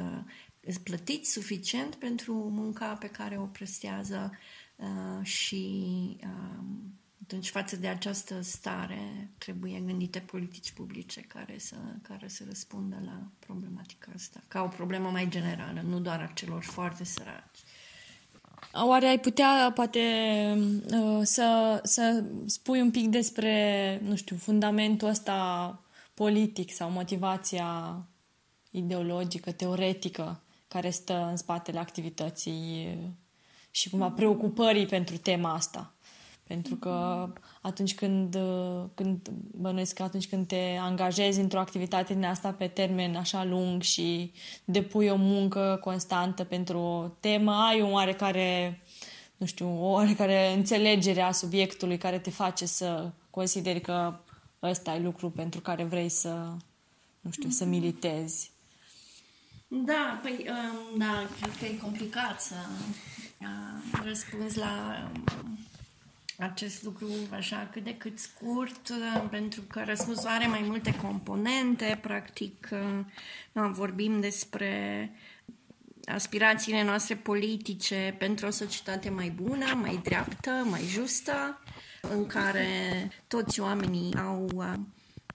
[0.66, 4.31] uh, plătiți suficient pentru munca pe care o prestează
[4.77, 5.77] uh, și
[6.23, 6.64] uh,
[7.31, 13.23] atunci, față de această stare, trebuie gândite politici publice care să, care să răspundă la
[13.38, 17.59] problematica asta, ca o problemă mai generală, nu doar a celor foarte săraci.
[18.73, 20.01] Oare ai putea, poate,
[20.93, 25.81] uh, să, să spui un pic despre, nu știu, fundamentul ăsta
[26.14, 28.03] politic sau motivația
[28.71, 32.99] ideologică, teoretică, care stă în spatele activității
[33.71, 35.95] și cumva preocupării pentru tema asta.
[36.50, 37.28] Pentru că
[37.60, 38.36] atunci când,
[38.94, 43.82] când bănuiesc că atunci când te angajezi într-o activitate din asta pe termen așa lung
[43.82, 44.32] și
[44.64, 48.80] depui o muncă constantă pentru o temă, ai un oarecare,
[49.36, 54.18] nu știu, o oarecare înțelegere a subiectului care te face să consideri că
[54.62, 56.52] ăsta e lucru pentru care vrei să,
[57.20, 58.50] nu știu, să militezi.
[59.68, 62.54] Da, păi, um, da, cred că e complicat să
[63.40, 65.02] uh, răspunzi la
[65.42, 65.58] um,
[66.40, 71.98] acest lucru așa cât de cât scurt, uh, pentru că răspunsul are mai multe componente.
[72.03, 75.11] Practic, uh, vorbim despre
[76.05, 81.61] aspirațiile noastre politice pentru o societate mai bună, mai dreaptă, mai justă,
[82.00, 82.66] în care
[83.26, 84.72] toți oamenii au uh,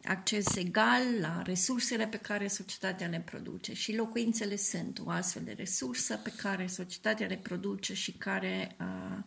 [0.04, 5.54] acces egal la resursele pe care societatea le produce și locuințele sunt o astfel de
[5.58, 9.24] resursă pe care societatea le produce și care uh, uh,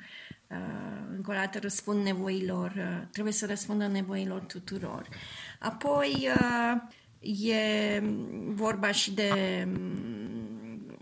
[1.17, 5.09] încă o dată răspund nevoilor, uh, trebuie să răspundă nevoilor tuturor.
[5.59, 6.81] Apoi uh,
[7.51, 8.03] e
[8.49, 9.31] vorba și de
[9.67, 10.99] um,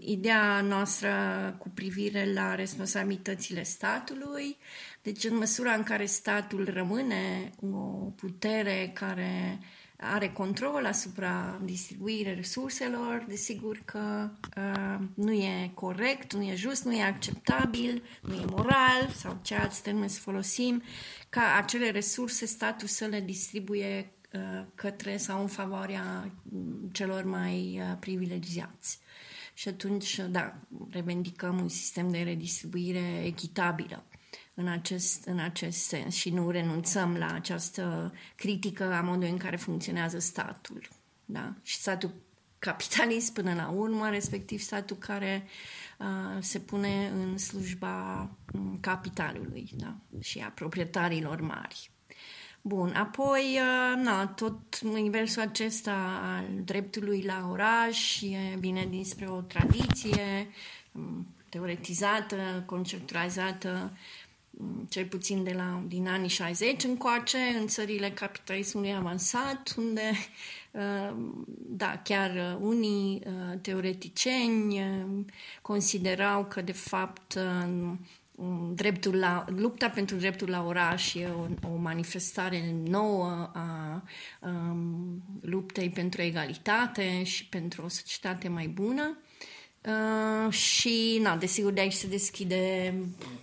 [0.00, 1.10] ideea noastră
[1.58, 4.56] cu privire la responsabilitățile statului,
[5.02, 7.76] deci, în măsura în care statul rămâne o
[8.16, 9.58] putere care
[9.96, 16.92] are control asupra distribuirii resurselor, desigur că uh, nu e corect, nu e just, nu
[16.92, 20.82] e acceptabil, nu e moral sau ce alți termeni să folosim,
[21.28, 26.30] ca acele resurse statul să le distribuie uh, către sau în favoarea
[26.92, 28.98] celor mai uh, privilegiați.
[29.54, 30.54] Și atunci, da,
[30.90, 34.04] revendicăm un sistem de redistribuire echitabilă
[34.54, 39.56] în acest, în acest sens și nu renunțăm la această critică a modului în care
[39.56, 40.88] funcționează statul.
[41.24, 41.54] Da?
[41.62, 42.14] Și statul
[42.58, 45.46] capitalist până la urmă, respectiv statul care
[45.98, 46.06] uh,
[46.40, 49.96] se pune în slujba um, capitalului da?
[50.20, 51.90] și a proprietarilor mari.
[52.60, 58.22] Bun, apoi, uh, na, tot universul acesta al dreptului la oraș
[58.58, 60.48] vine dinspre o tradiție
[60.92, 63.96] um, teoretizată, conceptualizată
[64.88, 70.10] cel puțin de la, din anii 60 încoace, în țările capitalismului avansat, unde,
[70.70, 71.14] uh,
[71.56, 75.24] da, chiar unii uh, teoreticieni uh,
[75.62, 77.38] considerau că, de fapt,
[78.74, 84.02] dreptul la, lupta pentru dreptul la oraș e o, o manifestare nouă a,
[84.40, 89.18] a um, luptei pentru egalitate și pentru o societate mai bună.
[89.88, 92.94] Uh, și, na, desigur, de aici se deschide,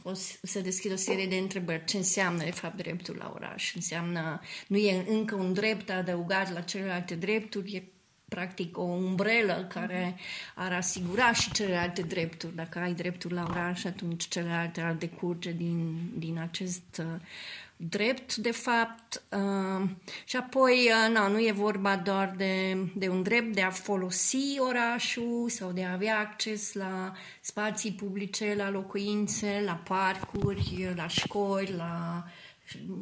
[0.04, 1.86] o, se deschide o serie de întrebări.
[1.86, 3.75] Ce înseamnă, de fapt, dreptul la oraș?
[3.75, 7.84] Înseamnă, nu e încă un drept adăugat la celelalte drepturi, e
[8.30, 10.15] practic o umbrelă care
[10.56, 12.56] ar asigura și celelalte drepturi.
[12.56, 17.06] Dacă ai dreptul la oraș, atunci celelalte ar decurge din, din acest uh,
[17.89, 19.89] drept, de fapt, uh,
[20.26, 24.60] și apoi uh, na, nu e vorba doar de, de un drept de a folosi
[24.60, 31.74] orașul sau de a avea acces la spații publice, la locuințe, la parcuri, la școli,
[31.78, 32.24] la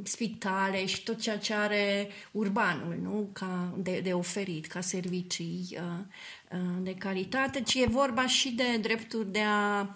[0.04, 3.30] spitale și tot ceea ce are urbanul nu?
[3.34, 5.82] Ca de, de oferit ca servicii uh,
[6.52, 9.96] uh, de calitate, ci e vorba și de drepturi de a Mm,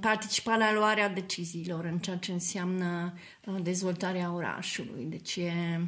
[0.00, 5.04] participa la luarea deciziilor în ceea ce înseamnă uh, dezvoltarea orașului.
[5.04, 5.80] Deci e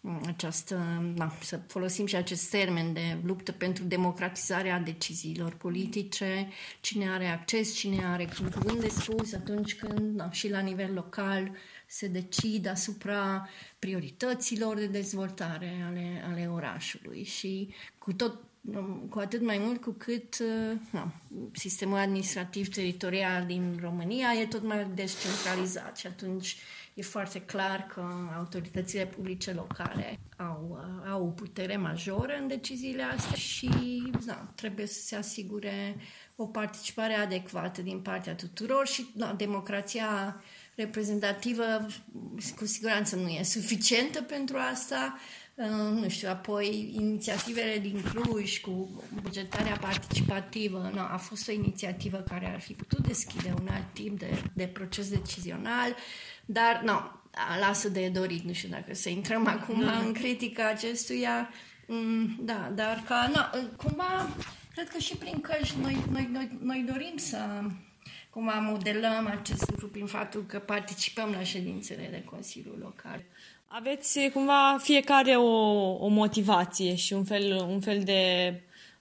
[0.00, 6.48] mm, această, na, să folosim și acest termen de luptă pentru democratizarea deciziilor politice,
[6.80, 11.56] cine are acces, cine are cuvânt de spus atunci când na, și la nivel local
[11.86, 13.48] se decid asupra
[13.78, 18.47] priorităților de dezvoltare ale, ale orașului și cu tot
[19.08, 21.12] cu atât mai mult cu cât uh, na,
[21.52, 26.56] sistemul administrativ teritorial din România e tot mai descentralizat și atunci
[26.94, 28.04] e foarte clar că
[28.36, 33.70] autoritățile publice locale au, uh, au o putere majoră în deciziile astea și
[34.26, 35.96] na, trebuie să se asigure
[36.36, 40.42] o participare adecvată din partea tuturor și na, democrația
[40.74, 41.86] reprezentativă
[42.56, 45.18] cu siguranță nu e suficientă pentru asta,
[45.66, 52.46] nu știu, apoi inițiativele din Cluj cu bugetarea participativă, nu, a fost o inițiativă care
[52.46, 55.96] ar fi putut deschide un alt tip de, de proces decizional,
[56.44, 56.92] dar nu,
[57.60, 59.98] lasă de dorit, nu știu dacă să intrăm acum da.
[59.98, 61.50] în critica acestuia,
[61.86, 64.28] mm, da, dar ca, nu, cumva,
[64.74, 67.38] cred că și prin căști noi, noi, noi, noi dorim să
[68.30, 73.24] cumva modelăm acest lucru prin faptul că participăm la ședințele de Consiliul Local
[73.70, 75.50] Aveți cumva fiecare o,
[76.04, 78.52] o motivație și un fel, un fel de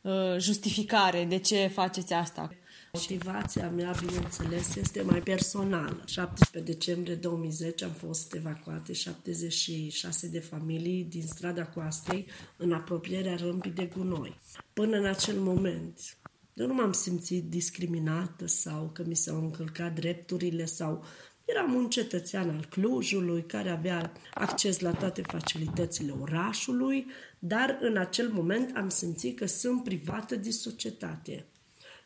[0.02, 2.54] uh, justificare de ce faceți asta.
[2.92, 6.04] Motivația mea, bineînțeles, este mai personală.
[6.06, 12.26] 17 decembrie 2010 am fost evacuate 76 de familii din strada Coastei
[12.58, 14.40] în apropierea râmpii de gunoi.
[14.74, 16.18] Până în acel moment,
[16.54, 21.04] eu nu m-am simțit discriminată sau că mi s-au încălcat drepturile sau
[21.48, 27.06] Eram un cetățean al Clujului care avea acces la toate facilitățile orașului,
[27.40, 31.46] dar în acel moment am simțit că sunt privată de societate.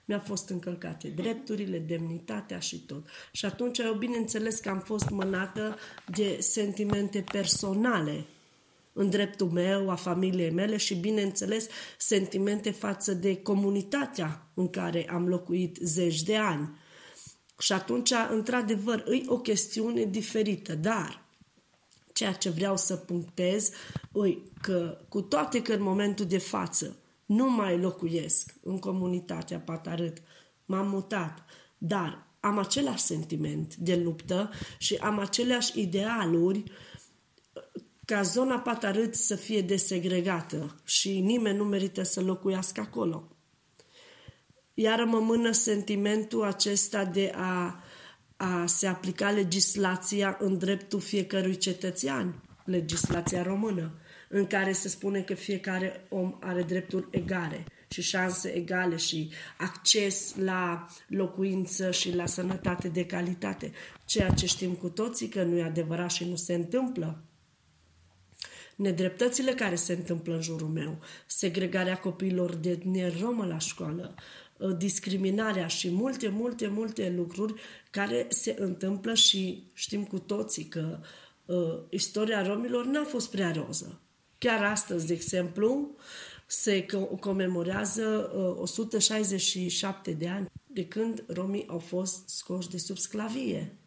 [0.05, 3.07] Mi-a fost încălcate drepturile, demnitatea și tot.
[3.31, 8.25] Și atunci eu bineînțeles că am fost mânată de sentimente personale
[8.93, 11.67] în dreptul meu, a familiei mele și, bineînțeles,
[11.97, 16.79] sentimente față de comunitatea în care am locuit zeci de ani.
[17.61, 21.25] Și atunci, într-adevăr, e o chestiune diferită, dar
[22.13, 23.69] ceea ce vreau să punctez
[24.25, 26.95] e că, cu toate că în momentul de față
[27.25, 30.21] nu mai locuiesc în comunitatea Patarât,
[30.65, 31.45] m-am mutat,
[31.77, 36.63] dar am același sentiment de luptă și am aceleași idealuri
[38.05, 43.30] ca zona Patarât să fie desegregată și nimeni nu merită să locuiască acolo.
[44.73, 47.83] Iar mă mână sentimentul acesta de a,
[48.37, 53.99] a se aplica legislația în dreptul fiecărui cetățean, legislația română,
[54.29, 60.35] în care se spune că fiecare om are drepturi egale și șanse egale și acces
[60.35, 63.71] la locuință și la sănătate de calitate.
[64.05, 67.23] Ceea ce știm cu toții că nu e adevărat și nu se întâmplă
[68.81, 74.50] nedreptățile care se întâmplă în jurul meu, segregarea copiilor de etnie romă la școală, ă,
[74.77, 77.53] discriminarea și multe, multe, multe lucruri
[77.91, 80.99] care se întâmplă și știm cu toții că
[81.45, 84.01] uh, istoria romilor n-a fost prea roză.
[84.37, 85.95] Chiar astăzi, de exemplu,
[86.47, 86.85] se
[87.19, 93.80] comemorează uh, 167 de ani de când romii au fost scoși de sub sclavie.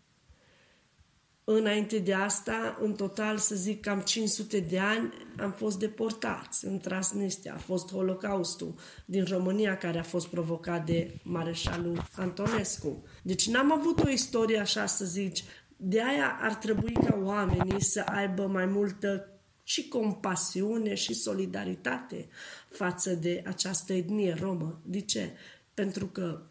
[1.47, 6.79] Înainte de asta, în total, să zic, cam 500 de ani am fost deportați în
[6.79, 7.55] Transnistria.
[7.55, 8.75] A fost Holocaustul
[9.05, 13.03] din România care a fost provocat de Mareșalul Antonescu.
[13.23, 15.45] Deci n-am avut o istorie așa să zici.
[15.77, 19.29] De aia ar trebui ca oamenii să aibă mai multă
[19.63, 22.29] și compasiune și solidaritate
[22.71, 24.81] față de această etnie romă.
[24.85, 25.33] De ce?
[25.75, 26.43] Pentru că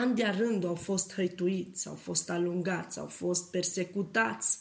[0.00, 4.58] ani de rând au fost hăituiți, au fost alungați, au fost persecutați.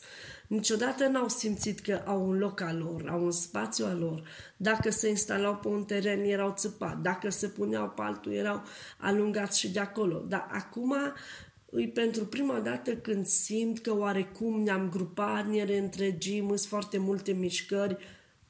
[0.47, 4.23] Niciodată n-au simțit că au un loc al lor, au un spațiu al lor.
[4.57, 7.01] Dacă se instalau pe un teren, erau țăpați.
[7.01, 8.63] Dacă se puneau pe altul, erau
[8.97, 10.23] alungați și de acolo.
[10.27, 10.95] Dar acum
[11.69, 17.31] îi pentru prima dată când simt că oarecum ne-am grupat, ne reîntregim, sunt foarte multe
[17.31, 17.97] mișcări,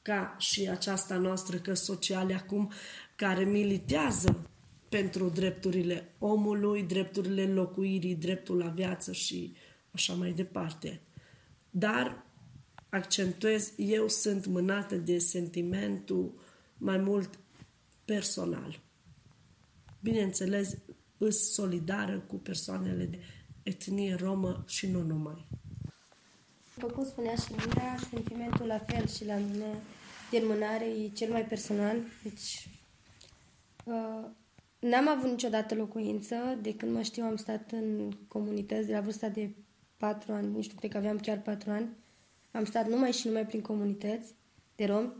[0.02, 2.72] ca și aceasta noastră, că sociale acum,
[3.16, 4.46] care militează
[4.92, 9.54] pentru drepturile omului, drepturile locuirii, dreptul la viață și
[9.90, 11.00] așa mai departe.
[11.70, 12.26] Dar,
[12.88, 16.40] accentuez, eu sunt mânată de sentimentul
[16.78, 17.38] mai mult
[18.04, 18.80] personal.
[20.00, 20.76] Bineînțeles,
[21.18, 23.18] îs solidară cu persoanele de
[23.62, 25.46] etnie romă și nu numai.
[26.74, 29.82] După cum spunea și Linda, sentimentul la fel și la mine
[30.30, 31.96] de mânare e cel mai personal.
[32.22, 32.68] Deci,
[33.84, 34.40] uh,
[34.82, 36.36] N-am avut niciodată locuință.
[36.60, 39.50] De când mă știu am stat în comunități de la vârsta de
[39.96, 41.88] patru ani, nu știu, cred că aveam chiar patru ani.
[42.50, 44.34] Am stat numai și numai prin comunități
[44.76, 45.12] de romi.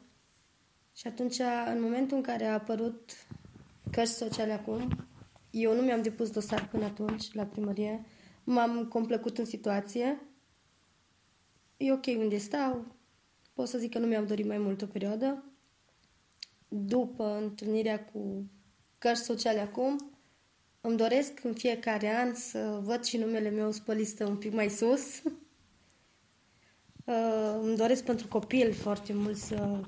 [0.95, 1.39] Și atunci,
[1.75, 3.11] în momentul în care a apărut
[3.91, 5.07] cărți sociale acum,
[5.51, 8.05] eu nu mi-am depus dosar până atunci la primărie.
[8.45, 10.21] M-am complăcut în situație.
[11.77, 12.87] E ok unde stau.
[13.53, 15.45] Pot să zic că nu mi-am dorit mai mult o perioadă.
[16.69, 18.47] După întâlnirea cu
[19.03, 20.11] cărți sociale acum,
[20.81, 25.03] îmi doresc în fiecare an să văd și numele meu spălistă un pic mai sus.
[27.05, 29.81] Uh, îmi doresc pentru copil foarte mult să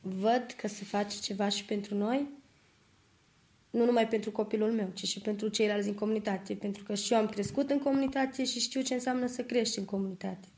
[0.00, 2.28] văd că se face ceva și pentru noi.
[3.70, 6.54] Nu numai pentru copilul meu, ci și pentru ceilalți din comunitate.
[6.54, 9.84] Pentru că și eu am crescut în comunitate și știu ce înseamnă să crești în
[9.84, 10.48] comunitate.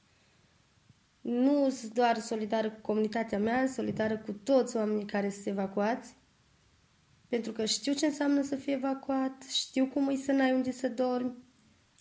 [1.21, 6.15] Nu sunt doar solidară cu comunitatea mea, solidară cu toți oamenii care sunt evacuați,
[7.35, 10.89] pentru că știu ce înseamnă să fii evacuat, știu cum e să n-ai unde să
[10.89, 11.33] dormi.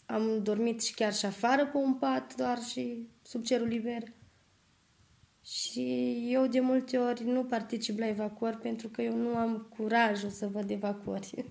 [0.06, 4.04] Am dormit și chiar și afară pe un pat, doar și sub cerul liber.
[5.46, 10.30] Și eu de multe ori nu particip la evacuări pentru că eu nu am curajul
[10.30, 11.46] să văd evacuări.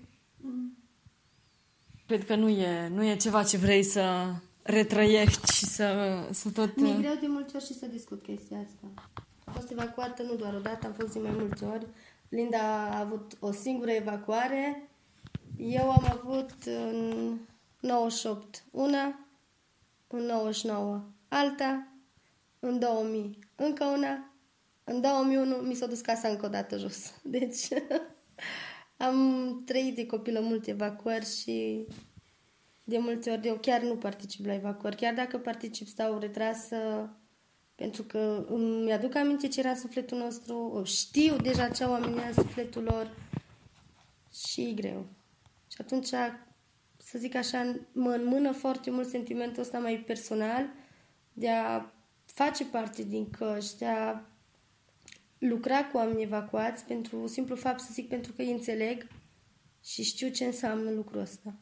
[2.07, 6.75] Cred că nu e, nu e ceva ce vrei să retrăiești și să, să tot...
[6.75, 9.03] Mi-e greu de multe ori și să discut chestia asta.
[9.45, 11.87] Am fost evacuată nu doar o dată, am fost de mai multe ori.
[12.33, 14.89] Linda a avut o singură evacuare.
[15.57, 17.37] Eu am avut în
[17.79, 19.27] 98 una,
[20.07, 21.87] în 99 alta,
[22.59, 24.33] în 2000 încă una,
[24.83, 27.13] în 2001 mi s-a dus casa încă o dată jos.
[27.23, 27.67] Deci
[29.07, 31.87] am trăit de copilă multe evacuări și
[32.83, 34.95] de multe ori eu chiar nu particip la evacuări.
[34.95, 37.09] Chiar dacă particip, stau retrasă
[37.75, 42.83] pentru că îmi aduc aminte ce era sufletul nostru, știu deja ce oamenii în sufletul
[42.83, 43.17] lor
[44.33, 45.05] și e greu.
[45.67, 46.07] Și atunci,
[46.97, 50.65] să zic așa, mă înmână foarte mult sentimentul ăsta mai personal
[51.33, 51.85] de a
[52.25, 54.21] face parte din căști, de a
[55.37, 59.07] lucra cu oameni evacuați pentru simplu fapt să zic pentru că îi înțeleg
[59.83, 61.53] și știu ce înseamnă lucrul ăsta.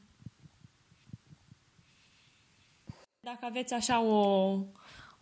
[3.19, 4.57] Dacă aveți așa o,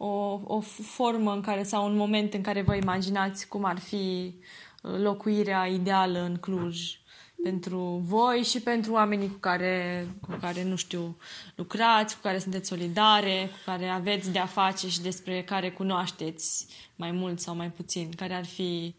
[0.01, 4.33] o, o formă în care sau un moment în care vă imaginați cum ar fi
[4.83, 6.99] uh, locuirea ideală în Cluj
[7.43, 11.17] pentru voi și pentru oamenii cu care, cu care, nu știu,
[11.55, 17.11] lucrați, cu care sunteți solidare, cu care aveți de-a face și despre care cunoașteți mai
[17.11, 18.95] mult sau mai puțin, care ar fi,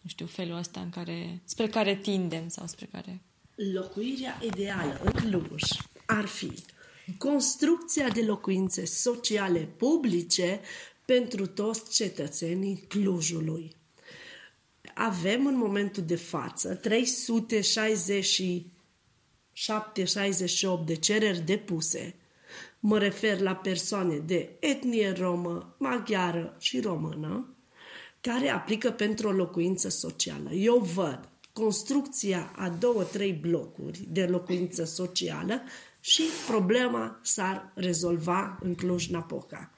[0.00, 3.20] nu știu, felul ăsta în care, spre care tindem sau spre care...
[3.72, 5.62] Locuirea ideală în Cluj
[6.06, 6.52] ar fi
[7.18, 10.60] construcția de locuințe sociale publice
[11.04, 13.76] pentru toți cetățenii Clujului.
[14.94, 16.84] Avem în momentul de față 367-68
[20.84, 22.14] de cereri depuse.
[22.80, 27.56] Mă refer la persoane de etnie romă, maghiară și română,
[28.20, 30.52] care aplică pentru o locuință socială.
[30.52, 35.62] Eu văd construcția a două, trei blocuri de locuință socială
[36.04, 39.70] și problema s-ar rezolva în Cluj-Napoca.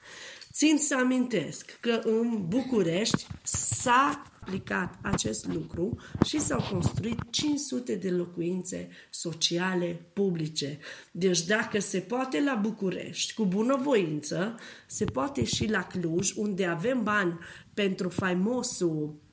[0.51, 8.09] Țin să amintesc că în București s-a aplicat acest lucru și s-au construit 500 de
[8.09, 10.79] locuințe sociale publice.
[11.11, 14.55] Deci dacă se poate la București, cu bunăvoință,
[14.87, 17.39] se poate și la Cluj, unde avem bani
[17.73, 19.24] pentru faimosul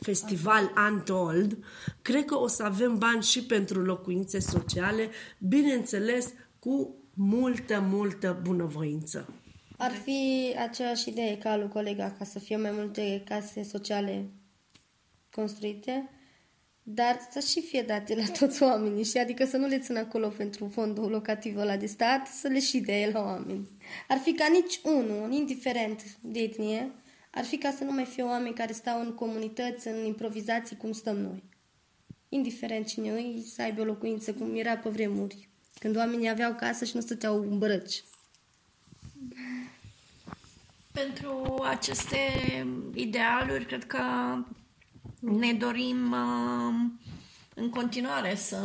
[0.00, 1.58] festival Untold,
[2.02, 9.34] cred că o să avem bani și pentru locuințe sociale, bineînțeles cu multă, multă bunăvoință.
[9.76, 14.30] Ar fi aceeași idee ca lui colega, ca să fie mai multe case sociale
[15.30, 16.10] construite,
[16.82, 20.28] dar să și fie date la toți oamenii și adică să nu le țină acolo
[20.28, 23.68] pentru fondul locativ ăla de stat, să le și dea la oameni.
[24.08, 26.90] Ar fi ca nici unul, indiferent de etnie,
[27.36, 30.92] ar fi ca să nu mai fie oameni care stau în comunități, în improvizații cum
[30.92, 31.42] stăm noi.
[32.28, 36.84] Indiferent cine îi, să aibă o locuință cum era pe vremuri, când oamenii aveau casă
[36.84, 38.04] și nu stăteau în brăci.
[40.92, 42.16] Pentru aceste
[42.94, 44.02] idealuri, cred că
[45.18, 46.74] ne dorim uh,
[47.54, 48.60] în continuare să,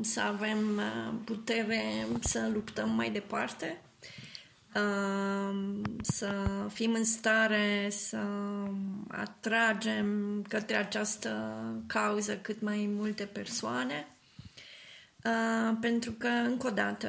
[0.00, 3.80] să avem uh, putere să luptăm mai departe
[6.02, 6.34] să
[6.72, 8.18] fim în stare să
[9.08, 11.54] atragem către această
[11.86, 14.06] cauză cât mai multe persoane.
[15.80, 17.08] Pentru că, încă o dată,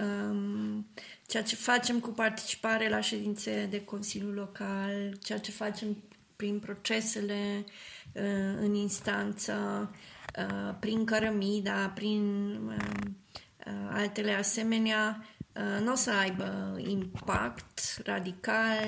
[1.28, 6.03] ceea ce facem cu participare la ședințe de Consiliu Local, ceea ce facem
[6.36, 7.66] prin procesele
[8.59, 9.91] în instanță,
[10.80, 12.59] prin cărămida, prin
[13.89, 15.35] altele asemenea, Uh,
[15.84, 18.88] nu o să aibă impact radical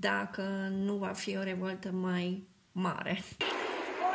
[0.00, 3.22] dacă nu va fi o revoltă mai mare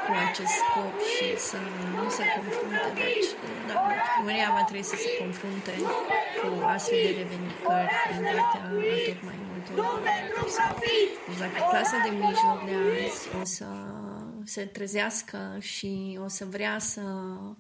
[0.06, 1.58] cu acest scop și să
[1.96, 2.90] nu se confrunte.
[3.04, 3.30] Deci,
[3.68, 3.76] da,
[4.16, 5.74] primăria va trebui să se confrunte
[6.40, 8.72] cu astfel de revendicări din partea a
[9.08, 9.72] tot mai multe
[10.36, 10.82] persoane.
[11.28, 12.76] Deci dacă clasa de mijloc de
[13.06, 13.70] azi o să
[14.44, 17.56] se trezească și o să vrea să Uh,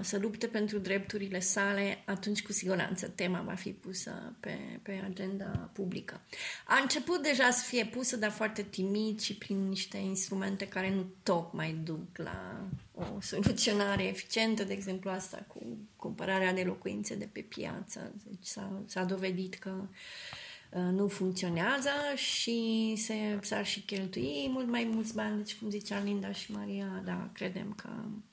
[0.00, 5.70] să lupte pentru drepturile sale, atunci cu siguranță tema va fi pusă pe, pe agenda
[5.72, 6.20] publică.
[6.66, 11.06] A început deja să fie pusă, dar foarte timid și prin niște instrumente care nu
[11.22, 17.40] tocmai duc la o soluționare eficientă, de exemplu asta cu cumpărarea de locuințe de pe
[17.40, 18.12] piață.
[18.24, 19.74] Deci s-a, s-a dovedit că
[20.70, 26.02] uh, nu funcționează și se, s-ar și cheltui mult mai mulți bani, deci cum zicea
[26.02, 28.31] Linda și Maria, da, credem că Uh,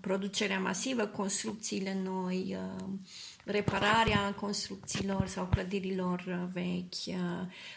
[0.00, 2.84] producerea masivă, construcțiile noi, uh,
[3.44, 7.18] repararea construcțiilor sau clădirilor uh, vechi,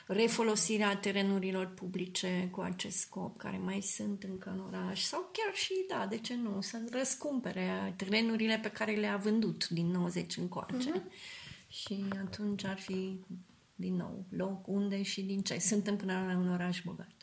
[0.08, 5.74] refolosirea terenurilor publice cu acest scop, care mai sunt încă în oraș, sau chiar și,
[5.88, 10.92] da, de ce nu, să răscumpere terenurile pe care le-a vândut din 90 încoace.
[10.92, 11.12] Uh-huh.
[11.68, 13.20] Și atunci ar fi,
[13.76, 15.60] din nou, loc, unde și din ce.
[15.60, 17.21] Suntem până la un oraș bogat.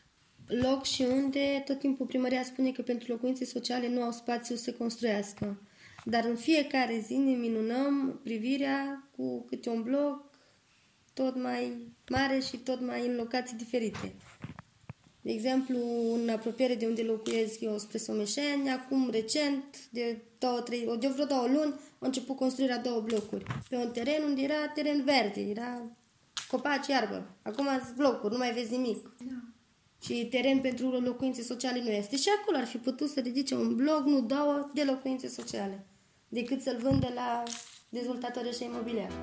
[0.49, 4.71] Loc și unde tot timpul primăria spune că pentru locuințe sociale nu au spațiu să
[4.73, 5.61] construiască.
[6.05, 10.29] Dar în fiecare zi ne minunăm privirea cu câte un bloc
[11.13, 11.77] tot mai
[12.09, 14.15] mare și tot mai în locații diferite.
[15.21, 15.77] De exemplu,
[16.13, 21.25] în apropiere de unde locuiesc eu, spre Someșeni, acum recent, de, două, trei, de vreo
[21.25, 23.43] două luni, au început construirea două blocuri.
[23.69, 25.81] Pe un teren unde era teren verde, era
[26.47, 27.37] copaci, iarbă.
[27.41, 29.11] Acum sunt blocuri, nu mai vezi nimic.
[29.17, 29.58] Da.
[30.01, 32.17] Și teren pentru locuințe sociale nu este.
[32.17, 35.85] Și acolo ar fi putut să ridice un bloc, nu două, de locuințe sociale,
[36.27, 37.43] decât să-l vândă la
[37.89, 39.13] dezvoltatori și imobiliari.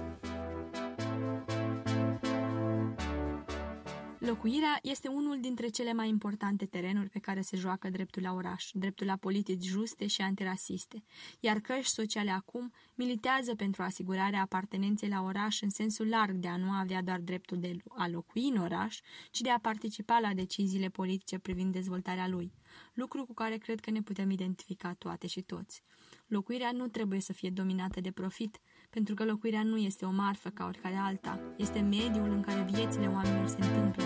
[4.27, 8.71] Locuirea este unul dintre cele mai importante terenuri pe care se joacă dreptul la oraș,
[8.73, 11.05] dreptul la politici juste și antirasiste,
[11.41, 16.57] iar căști sociale acum militează pentru asigurarea apartenenței la oraș în sensul larg de a
[16.57, 19.01] nu avea doar dreptul de a locui în oraș,
[19.31, 22.53] ci de a participa la deciziile politice privind dezvoltarea lui,
[22.95, 25.83] lucru cu care cred că ne putem identifica toate și toți.
[26.27, 28.61] Locuirea nu trebuie să fie dominată de profit,
[28.97, 33.07] pentru că locuirea nu este o marfă ca oricare alta, este mediul în care viețile
[33.07, 34.05] oamenilor se întâmplă.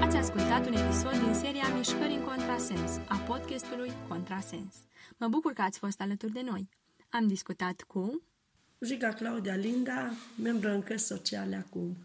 [0.00, 4.74] Ați ascultat un episod din seria Mișcări în Contrasens, a podcastului Contrasens.
[5.16, 6.68] Mă bucur că ați fost alături de noi.
[7.08, 8.22] Am discutat cu...
[8.80, 10.10] Jiga Claudia Linda,
[10.42, 11.96] membru în căști sociale acum.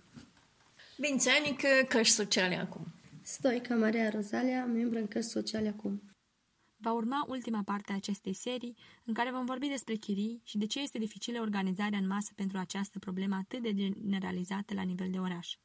[0.97, 2.86] Vințenică, căști sociale acum.
[3.22, 6.01] Stoica Maria Rozalia, membru în căști sociale acum.
[6.78, 10.65] Va urma ultima parte a acestei serii, în care vom vorbi despre chirii și de
[10.65, 15.17] ce este dificilă organizarea în masă pentru această problemă atât de generalizată la nivel de
[15.17, 15.55] oraș.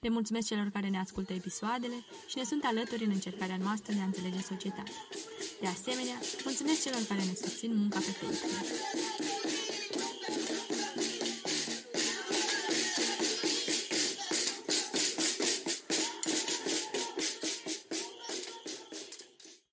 [0.00, 1.94] Le mulțumesc celor care ne ascultă episoadele
[2.28, 4.94] și ne sunt alături în încercarea noastră de a înțelege societatea.
[5.60, 9.85] De asemenea, mulțumesc celor care ne susțin munca pe Facebook.